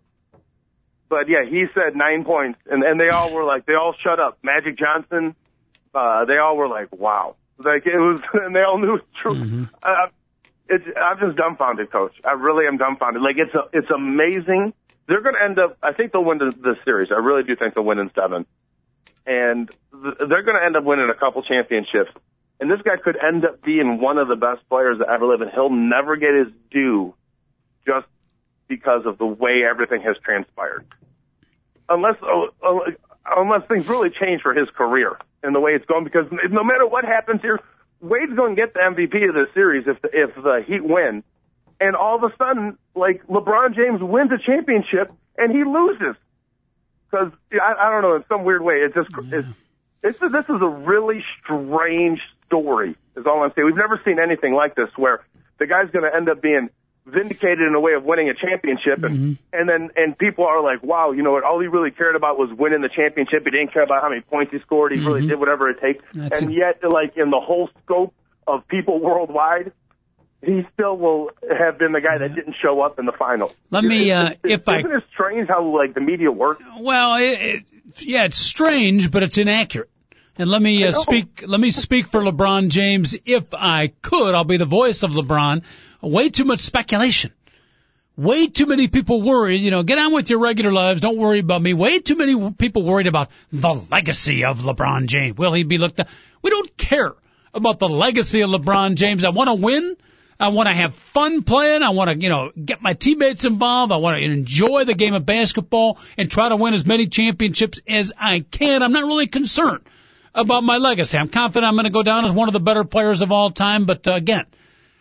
[1.09, 4.21] But yeah, he said nine points, and and they all were like they all shut
[4.21, 4.39] up.
[4.43, 5.35] Magic Johnson,
[5.95, 9.35] uh, they all were like, wow, like it was, and they all knew it's true.
[9.35, 9.65] Mm-hmm.
[9.83, 10.07] Uh,
[10.69, 12.15] it's I'm just dumbfounded, coach.
[12.25, 13.23] I really am dumbfounded.
[13.23, 14.73] Like it's a, it's amazing.
[15.09, 15.77] They're going to end up.
[15.83, 17.11] I think they'll win the, the series.
[17.11, 18.47] I really do think they'll win in seven
[19.27, 22.11] and th- they're going to end up winning a couple championships.
[22.61, 25.43] And this guy could end up being one of the best players that ever lived,
[25.43, 27.15] and he'll never get his due
[27.87, 28.07] just
[28.69, 30.87] because of the way everything has transpired.
[31.89, 32.81] Unless, uh, uh,
[33.37, 36.87] unless things really change for his career and the way it's going, because no matter
[36.87, 37.61] what happens here,
[38.01, 41.23] Wade's going to get the MVP of this series if the, if the Heat win.
[41.81, 46.17] And all of a sudden, like LeBron James wins a championship and he loses
[47.15, 49.39] because I, I don't know in some weird way it just yeah.
[49.39, 49.49] it's
[50.03, 52.97] it's this is a really strange story.
[53.17, 53.67] Is all I'm saying.
[53.67, 55.25] We've never seen anything like this where
[55.59, 56.69] the guy's going to end up being
[57.07, 59.33] vindicated in a way of winning a championship and mm-hmm.
[59.53, 62.39] and then and people are like wow you know what all he really cared about
[62.39, 65.09] was winning the championship he didn't care about how many points he scored he mm-hmm.
[65.09, 66.55] really did whatever it takes That's and a...
[66.55, 68.15] yet like in the whole scope
[68.47, 69.73] of people worldwide
[70.45, 73.53] he still will have been the guy that didn't show up in the final.
[73.71, 74.79] Let me, uh, it's, if I.
[74.79, 76.63] Isn't it strange how, like, the media works?
[76.79, 77.65] Well, it, it,
[77.99, 79.91] yeah, it's strange, but it's inaccurate.
[80.37, 81.45] And let me uh, speak.
[81.47, 83.17] Let me speak for LeBron James.
[83.25, 85.63] If I could, I'll be the voice of LeBron.
[86.01, 87.33] Way too much speculation.
[88.17, 89.61] Way too many people worried.
[89.61, 91.01] You know, get on with your regular lives.
[91.01, 91.73] Don't worry about me.
[91.73, 95.37] Way too many people worried about the legacy of LeBron James.
[95.37, 96.09] Will he be looked at?
[96.43, 97.15] We don't care
[97.53, 99.25] about the legacy of LeBron James.
[99.25, 99.97] I want to win.
[100.39, 101.83] I want to have fun playing.
[101.83, 103.93] I want to, you know, get my teammates involved.
[103.93, 107.81] I want to enjoy the game of basketball and try to win as many championships
[107.89, 108.83] as I can.
[108.83, 109.83] I'm not really concerned
[110.35, 111.17] about my legacy.
[111.17, 113.51] I'm confident I'm going to go down as one of the better players of all
[113.51, 113.85] time.
[113.85, 114.47] But uh, again,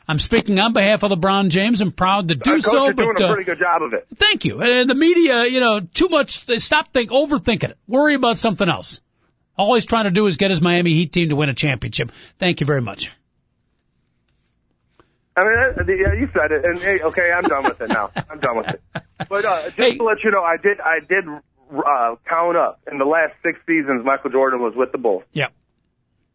[0.08, 1.82] I'm speaking on behalf of LeBron James.
[1.82, 2.84] I'm proud to do uh, Coach, so.
[2.86, 4.06] You're but doing a pretty good job of it.
[4.16, 4.62] Thank you.
[4.62, 6.46] And the media, you know, too much.
[6.46, 7.78] They stop think overthinking it.
[7.88, 9.02] Worry about something else.
[9.58, 12.12] All he's trying to do is get his Miami Heat team to win a championship.
[12.40, 13.12] Thank you very much.
[15.36, 18.12] I mean, yeah, you said it, and hey, okay, I'm done with it now.
[18.30, 18.82] I'm done with it.
[19.30, 19.98] But uh, just hey.
[19.98, 23.58] to let you know, I did, I did uh, count up in the last six
[23.66, 24.04] seasons.
[24.06, 25.24] Michael Jordan was with the Bulls.
[25.32, 25.48] Yeah.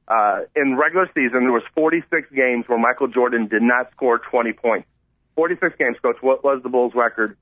[0.09, 4.53] Uh, in regular season, there was 46 games where Michael Jordan did not score 20
[4.55, 4.89] points.
[5.37, 6.17] 46 games, coach.
[6.21, 7.37] What was the Bulls' record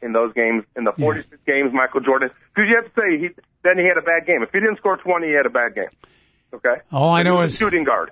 [0.00, 0.64] in those games?
[0.74, 1.54] In the 46 yeah.
[1.54, 2.30] games, Michael Jordan.
[2.54, 3.28] Because you have to say, he,
[3.62, 4.42] then he had a bad game.
[4.42, 5.92] If he didn't score 20, he had a bad game.
[6.54, 6.80] Okay.
[6.90, 8.10] All I know is shooting guard.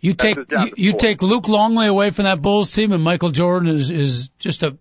[0.00, 3.68] You take you, you take Luke Longley away from that Bulls team, and Michael Jordan
[3.68, 4.78] is is just a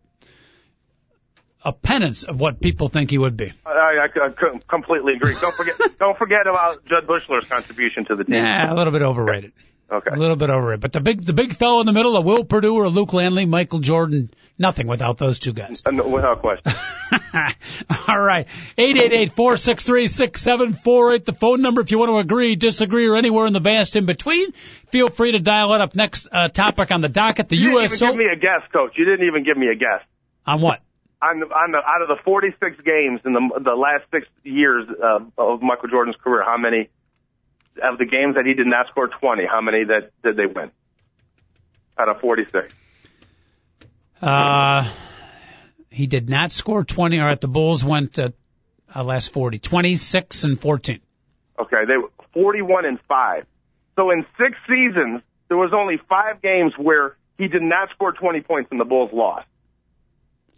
[1.64, 3.52] a penance of what people think he would be.
[3.66, 5.36] I, I, I completely agree.
[5.42, 8.36] Don't forget, don't forget about Jud Buechler's contribution to the team.
[8.36, 9.52] Yeah, a little bit overrated.
[9.92, 10.12] Okay.
[10.14, 12.22] A little bit over it, But the big the big fellow in the middle, a
[12.22, 15.82] Will Perdue or a Luke Longley, Michael Jordan, nothing without those two guys.
[15.84, 16.72] Uh, no, without question.
[18.08, 18.48] All right.
[18.78, 21.26] Eight eight eight four six three six seven four eight.
[21.26, 24.06] The phone number if you want to agree, disagree, or anywhere in the vast in
[24.06, 24.52] between.
[24.52, 25.96] Feel free to dial it up.
[25.96, 28.02] Next uh, topic on the docket: the You didn't U.S.
[28.02, 28.94] even give me a guess, Coach.
[28.96, 30.04] You didn't even give me a guess.
[30.46, 30.82] On what?
[31.22, 34.88] On the, on the out of the 46 games in the the last six years
[34.88, 36.90] uh, of Michael Jordan's career, how many
[37.82, 39.46] of the games that he did not score 20?
[39.46, 40.72] How many that did they win?
[41.98, 42.74] Out of 46.
[44.22, 44.90] Uh,
[45.90, 47.20] he did not score 20.
[47.20, 48.30] All right, the Bulls went uh,
[48.94, 51.00] uh, last 40, 26 and 14.
[51.60, 53.46] Okay, they were 41 and five.
[53.96, 58.42] So in six seasons, there was only five games where he did not score 20
[58.42, 59.48] points and the Bulls lost.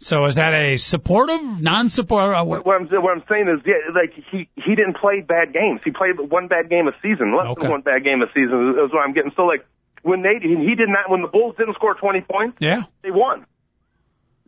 [0.02, 2.34] So is that a supportive, non-supportive?
[2.36, 5.80] Uh, What I'm what I'm saying is, yeah, like he he didn't play bad games.
[5.84, 7.62] He played one bad game a season, less Okay.
[7.62, 8.74] than one bad game a season.
[8.84, 9.32] Is what I'm getting.
[9.36, 9.64] So like
[10.02, 12.82] when they he did not when the Bulls didn't score 20 points, yeah.
[13.02, 13.46] they won.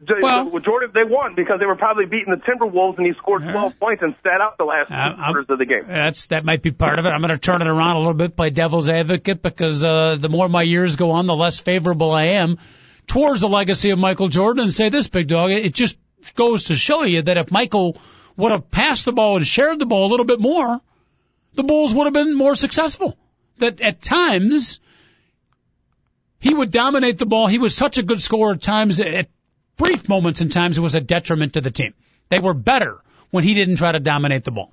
[0.07, 3.13] J- Well- with Jordan, they won because they were probably beating the Timberwolves, and he
[3.15, 5.85] scored 12 points and sat out the last two quarters of the game.
[5.87, 7.11] That's that might be part of it.
[7.11, 10.29] I'm going to turn it around a little bit, play devil's advocate, because uh, the
[10.29, 12.59] more my years go on, the less favorable I am
[13.07, 14.65] towards the legacy of Michael Jordan.
[14.65, 15.97] And say this, big dog, it just
[16.35, 17.97] goes to show you that if Michael
[18.37, 20.81] would have passed the ball and shared the ball a little bit more,
[21.55, 23.17] the Bulls would have been more successful.
[23.59, 24.81] That at times
[26.41, 27.47] he would dominate the ball.
[27.47, 29.01] He was such a good scorer at times.
[29.01, 29.29] At
[29.77, 31.95] brief moments in times, it was a detriment to the team.
[32.29, 33.01] They were better
[33.31, 34.73] when he didn't try to dominate the ball.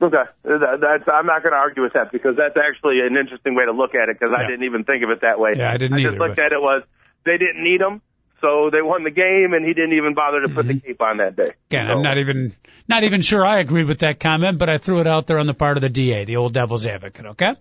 [0.00, 3.54] Okay, that, that's I'm not going to argue with that because that's actually an interesting
[3.54, 4.44] way to look at it because Yeah.
[4.44, 5.54] I didn't even think of it that way.
[5.56, 6.82] Yeah, I didn't I either, just looked but- at it was
[7.24, 8.02] they didn't need him,
[8.42, 10.86] so they won the game, and he didn't even bother to put the mm-hmm.
[10.86, 11.54] cape on that day.
[11.70, 12.54] Again, So- I'm not even
[12.88, 15.46] not even sure I agreed with that comment, but I threw it out there on
[15.46, 17.26] the part of the DA, the old devil's advocate.
[17.26, 17.52] Okay.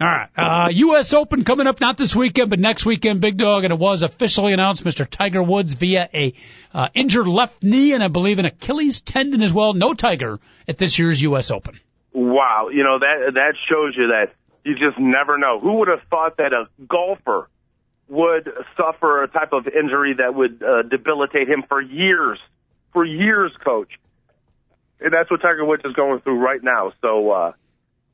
[0.00, 0.28] All right.
[0.36, 1.12] Uh, U.S.
[1.12, 4.52] Open coming up not this weekend, but next weekend, Big Dog, and it was officially
[4.52, 4.84] announced.
[4.84, 5.08] Mr.
[5.08, 6.34] Tiger Woods via a
[6.72, 9.72] uh, injured left knee and I believe an Achilles tendon as well.
[9.72, 11.52] No Tiger at this year's U.S.
[11.52, 11.78] Open.
[12.12, 14.34] Wow, you know that that shows you that
[14.64, 15.60] you just never know.
[15.60, 17.48] Who would have thought that a golfer
[18.08, 22.38] would suffer a type of injury that would uh, debilitate him for years,
[22.92, 23.92] for years, coach?
[25.00, 26.92] And that's what Tiger Woods is going through right now.
[27.00, 27.52] So uh,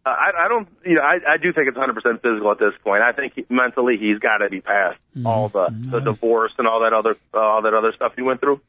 [0.07, 3.03] I, I don't, you know, I, I do think it's 100% physical at this point.
[3.03, 6.81] I think he, mentally he's got to be past all the the divorce and all
[6.81, 8.61] that other uh, all that other stuff he went through.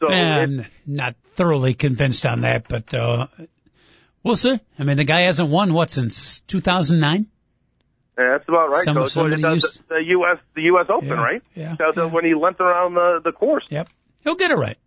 [0.00, 3.26] So it- And not thoroughly convinced on that, but uh,
[4.22, 4.58] we'll see.
[4.78, 7.26] I mean, the guy hasn't won what since 2009.
[8.18, 9.14] Yeah, that's about right, Some- Coach.
[9.16, 10.38] Well, it used- the, the U.S.
[10.54, 10.86] the U.S.
[10.88, 11.42] Open, Yeah, right?
[11.54, 12.04] yeah, yeah.
[12.06, 13.66] When he limped around the the course.
[13.70, 13.88] Yep.
[14.24, 14.78] He'll get it right.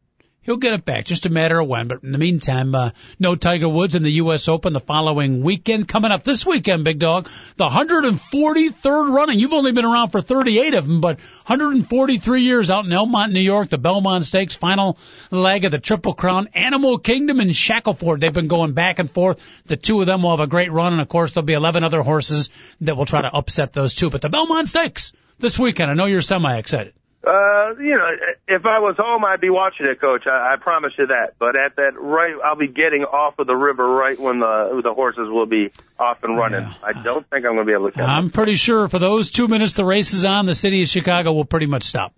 [0.46, 1.06] He'll get it back.
[1.06, 1.88] Just a matter of when.
[1.88, 4.48] But in the meantime, uh, no Tiger Woods in the U.S.
[4.48, 5.88] Open the following weekend.
[5.88, 7.28] Coming up this weekend, big dog,
[7.58, 9.40] the 143rd running.
[9.40, 11.18] You've only been around for 38 of them, but
[11.48, 15.00] 143 years out in Elmont, New York, the Belmont Stakes, final
[15.32, 18.20] leg of the Triple Crown, Animal Kingdom and Shackleford.
[18.20, 19.42] They've been going back and forth.
[19.66, 21.84] The two of them will have a great run, and of course there'll be 11
[21.84, 24.12] other horses that will try to upset those two.
[24.12, 25.90] But the Belmont Stakes this weekend.
[25.90, 26.94] I know you're semi excited.
[27.26, 28.08] Uh, you know,
[28.48, 30.28] if I was home, I'd be watching it, Coach.
[30.28, 31.34] I, I promise you that.
[31.40, 34.94] But at that right, I'll be getting off of the river right when the the
[34.94, 36.62] horses will be off and running.
[36.62, 36.74] Yeah.
[36.84, 38.08] I don't think I'm going to be able to catch.
[38.08, 41.34] I'm pretty sure for those two minutes the race is on, the city of Chicago
[41.34, 42.14] will pretty much stop.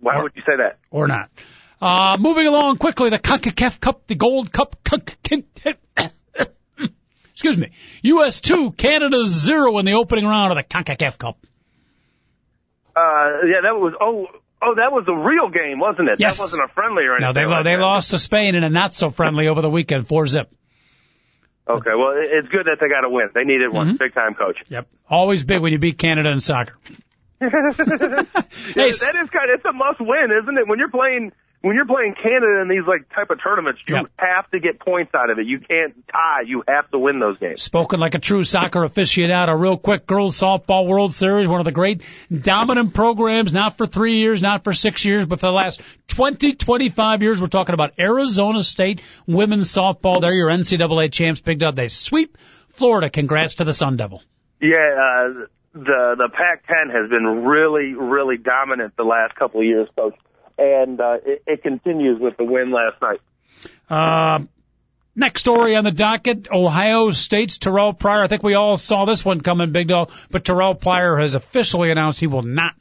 [0.00, 0.78] Why would you say that?
[0.90, 1.30] Or not.
[1.80, 4.76] Uh, moving along quickly, the CONCACAF Cup, the Gold Cup,
[7.32, 7.70] excuse me,
[8.02, 11.38] US 2, Canada 0 in the opening round of the CONCACAF Cup.
[12.98, 14.26] Uh, yeah, that was oh
[14.62, 16.18] oh that was a real game, wasn't it?
[16.18, 16.36] Yes.
[16.38, 17.22] That wasn't a friendly or anything.
[17.28, 17.80] Now, they, like they that.
[17.82, 20.50] lost to Spain in a not so friendly over the weekend, 4 zip.
[21.68, 23.28] Okay, well, it's good that they got a win.
[23.34, 23.96] They needed one, Mm-hmm.
[23.96, 24.56] big time, Coach.
[24.70, 24.88] Yep.
[25.08, 26.74] Always big when you beat Canada in soccer.
[27.40, 30.66] hey, Yeah, that is kind of it's a must win, isn't it?
[30.66, 34.06] When you're playing when you're playing Canada in these like type of tournaments, you Yep.
[34.18, 35.46] have to get points out of it.
[35.46, 36.42] You can't tie.
[36.46, 37.62] You have to win those games.
[37.62, 39.58] Spoken like a true soccer aficionado.
[39.60, 44.18] Real quick, girls softball World Series, one of the great dominant programs, not for three
[44.18, 47.40] years, not for six years, but for the last 20, 25 years.
[47.40, 50.20] We're talking about Arizona State women's softball.
[50.20, 51.40] They're your NCAA champs.
[51.40, 51.74] Big Dog.
[51.74, 52.38] They sweep
[52.68, 53.10] Florida.
[53.10, 54.22] Congrats to the Sun Devil.
[54.60, 59.88] Yeah, uh, the the Pac-10 has been really really dominant the last couple of years,
[59.96, 60.14] coach,
[60.58, 63.20] and uh, it, it continues with the win last night.
[63.88, 64.44] Uh,
[65.16, 68.22] Next story on the docket, Ohio State's Terrell Pryor.
[68.22, 71.90] I think we all saw this one coming, Big Dog, but Terrell Pryor has officially
[71.90, 72.74] announced he will not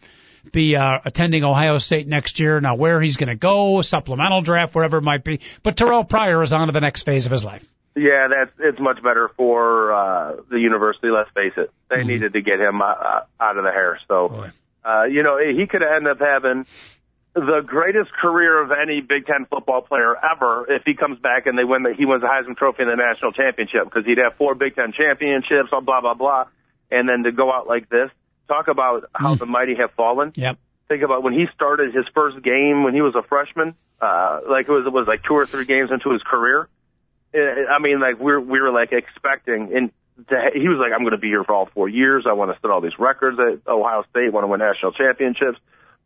[0.52, 2.62] be uh, attending Ohio State next year.
[2.62, 5.40] Now, where he's going to go, supplemental draft, wherever it might be.
[5.64, 7.66] But Terrell Pryor is on to the next phase of his life.
[7.96, 11.08] Yeah, that's it's much better for uh, the university.
[11.10, 12.08] Let's face it; they Mm-hmm.
[12.08, 14.00] needed to get him uh, out of the hair.
[14.08, 14.46] So,
[14.86, 16.68] uh, you know, he could end up having
[17.38, 21.58] the greatest career of any Big Ten football player ever if he comes back and
[21.58, 24.36] they win the he wins the Heisman Trophy and the national championship because he'd have
[24.38, 26.46] four Big Ten championships, blah blah blah blah,
[26.90, 28.10] and then to go out like this.
[28.48, 30.32] Talk about how the mighty have fallen.
[30.36, 30.58] Yep.
[30.88, 33.76] Think about when he started his first game when he was a freshman.
[34.02, 36.68] Uh, like it was it was like two or three games into his career.
[37.36, 39.92] I mean, like we were, we were like expecting, and
[40.30, 42.26] to, he was like, "I'm going to be here for all four years.
[42.28, 44.32] I want to set all these records at Ohio State.
[44.32, 45.60] Want to win national championships."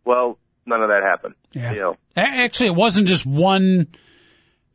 [0.03, 1.35] Well, none of that happened.
[1.53, 1.71] Yeah.
[1.73, 3.87] You know, Actually, it wasn't just one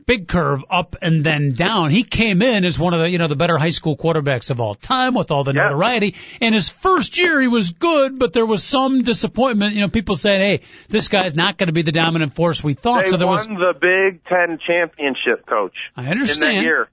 [0.07, 1.91] big curve up and then down.
[1.91, 4.61] He came in as one of the, you know, the better high school quarterbacks of
[4.61, 5.63] all time with all the Yeah.
[5.65, 6.15] notoriety.
[6.41, 9.75] And his first year he was good, but there was some disappointment.
[9.75, 12.75] You know, people saying, hey, this guy's not going to be the dominant force we
[12.75, 13.03] thought.
[13.03, 15.75] they so there won was, the Big Ten championship, coach.
[15.97, 16.59] I in understand.
[16.59, 16.89] that year.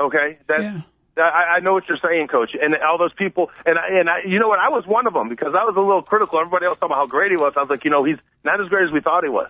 [0.00, 0.80] Okay, that Yeah.
[1.18, 4.18] I, I know what you're saying, Coach, and all those people, and I, and I,
[4.26, 4.58] you know what?
[4.58, 6.38] I was one of them because I was a little critical.
[6.38, 7.54] Everybody else talking about how great he was.
[7.56, 9.48] I was like, you know, he's not as great as we thought he was.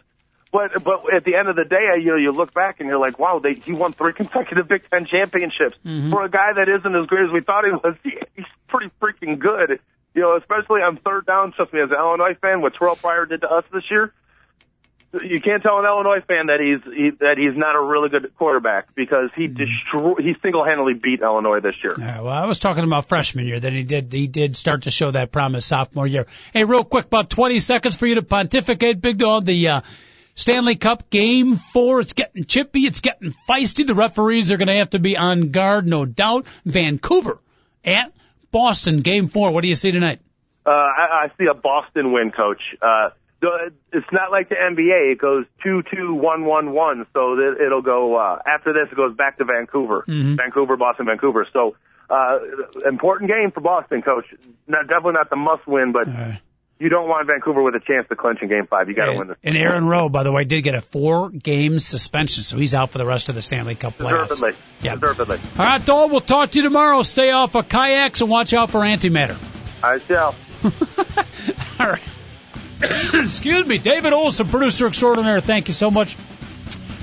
[0.51, 2.99] But but at the end of the day, you know, you look back and you're
[2.99, 6.11] like, wow, they, he won three consecutive Big Ten championships mm-hmm.
[6.11, 7.97] for a guy that isn't as great as we thought he was.
[8.03, 9.81] He, he's pretty freaking good.
[10.14, 11.53] You know, especially on third down.
[11.53, 14.12] Trust me, as an Illinois fan, what Terrell Pryor did to us this year,
[15.12, 18.34] you can't tell an Illinois fan that he's he, that he's not a really good
[18.36, 21.94] quarterback because he destroy he single handedly beat Illinois this year.
[21.98, 24.90] Yeah, well, I was talking about freshman year Then he did he did start to
[24.90, 26.26] show that promise sophomore year.
[26.52, 29.46] Hey, real quick, about 20 seconds for you to pontificate, Big Dog.
[29.46, 29.80] The uh,
[30.34, 32.00] Stanley Cup Game Four.
[32.00, 32.80] It's getting chippy.
[32.80, 33.86] It's getting feisty.
[33.86, 36.46] The referees are going to have to be on guard, no doubt.
[36.66, 37.38] Vancouver
[37.82, 38.12] at
[38.50, 39.00] Boston.
[39.00, 39.52] Game Four.
[39.52, 40.20] What do you see tonight?
[40.66, 42.61] Uh, I, I see a Boston win, Coach.
[42.82, 43.09] Uh,
[43.41, 45.12] it's not like the NBA.
[45.12, 47.07] It goes two two one one one.
[47.12, 48.91] So it'll go uh, after this.
[48.91, 51.47] It goes back to Vancouver, Vancouver, Boston, Vancouver.
[51.53, 51.76] So
[52.11, 52.39] uh,
[52.89, 54.24] important game for Boston, Coach.
[54.66, 56.09] Not definitely not the must win, but
[56.80, 58.89] you don't want Vancouver with a chance to clinch in Game Five.
[58.89, 59.36] You got to win this.
[59.43, 62.99] And Aaron Rome, by the way, did get a four-game suspension, so he's out for
[62.99, 64.28] the rest of the Stanley Cup playoffs.
[64.28, 64.61] Deservedly.
[64.80, 64.95] Yeah.
[64.95, 65.39] Deservedly.
[65.59, 66.09] All right, Dole.
[66.09, 67.03] We'll talk to you tomorrow.
[67.03, 69.36] Stay off of kayaks and watch out for antimatter.
[69.82, 70.34] I shall.
[71.80, 72.03] All right.
[73.14, 75.41] Excuse me, David Olson, producer extraordinaire.
[75.41, 76.16] Thank you so much.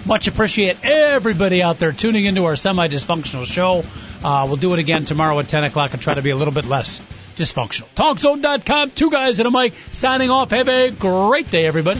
[0.06, 3.84] Much appreciate everybody out there tuning into our semi-dysfunctional show.
[4.24, 6.54] Uh, we'll do it again tomorrow at 10 o'clock and try to be a little
[6.54, 7.00] bit less
[7.36, 7.88] dysfunctional.
[7.96, 10.52] TalkZone.com, two guys and a mic, signing off.
[10.52, 12.00] Have a great day, everybody.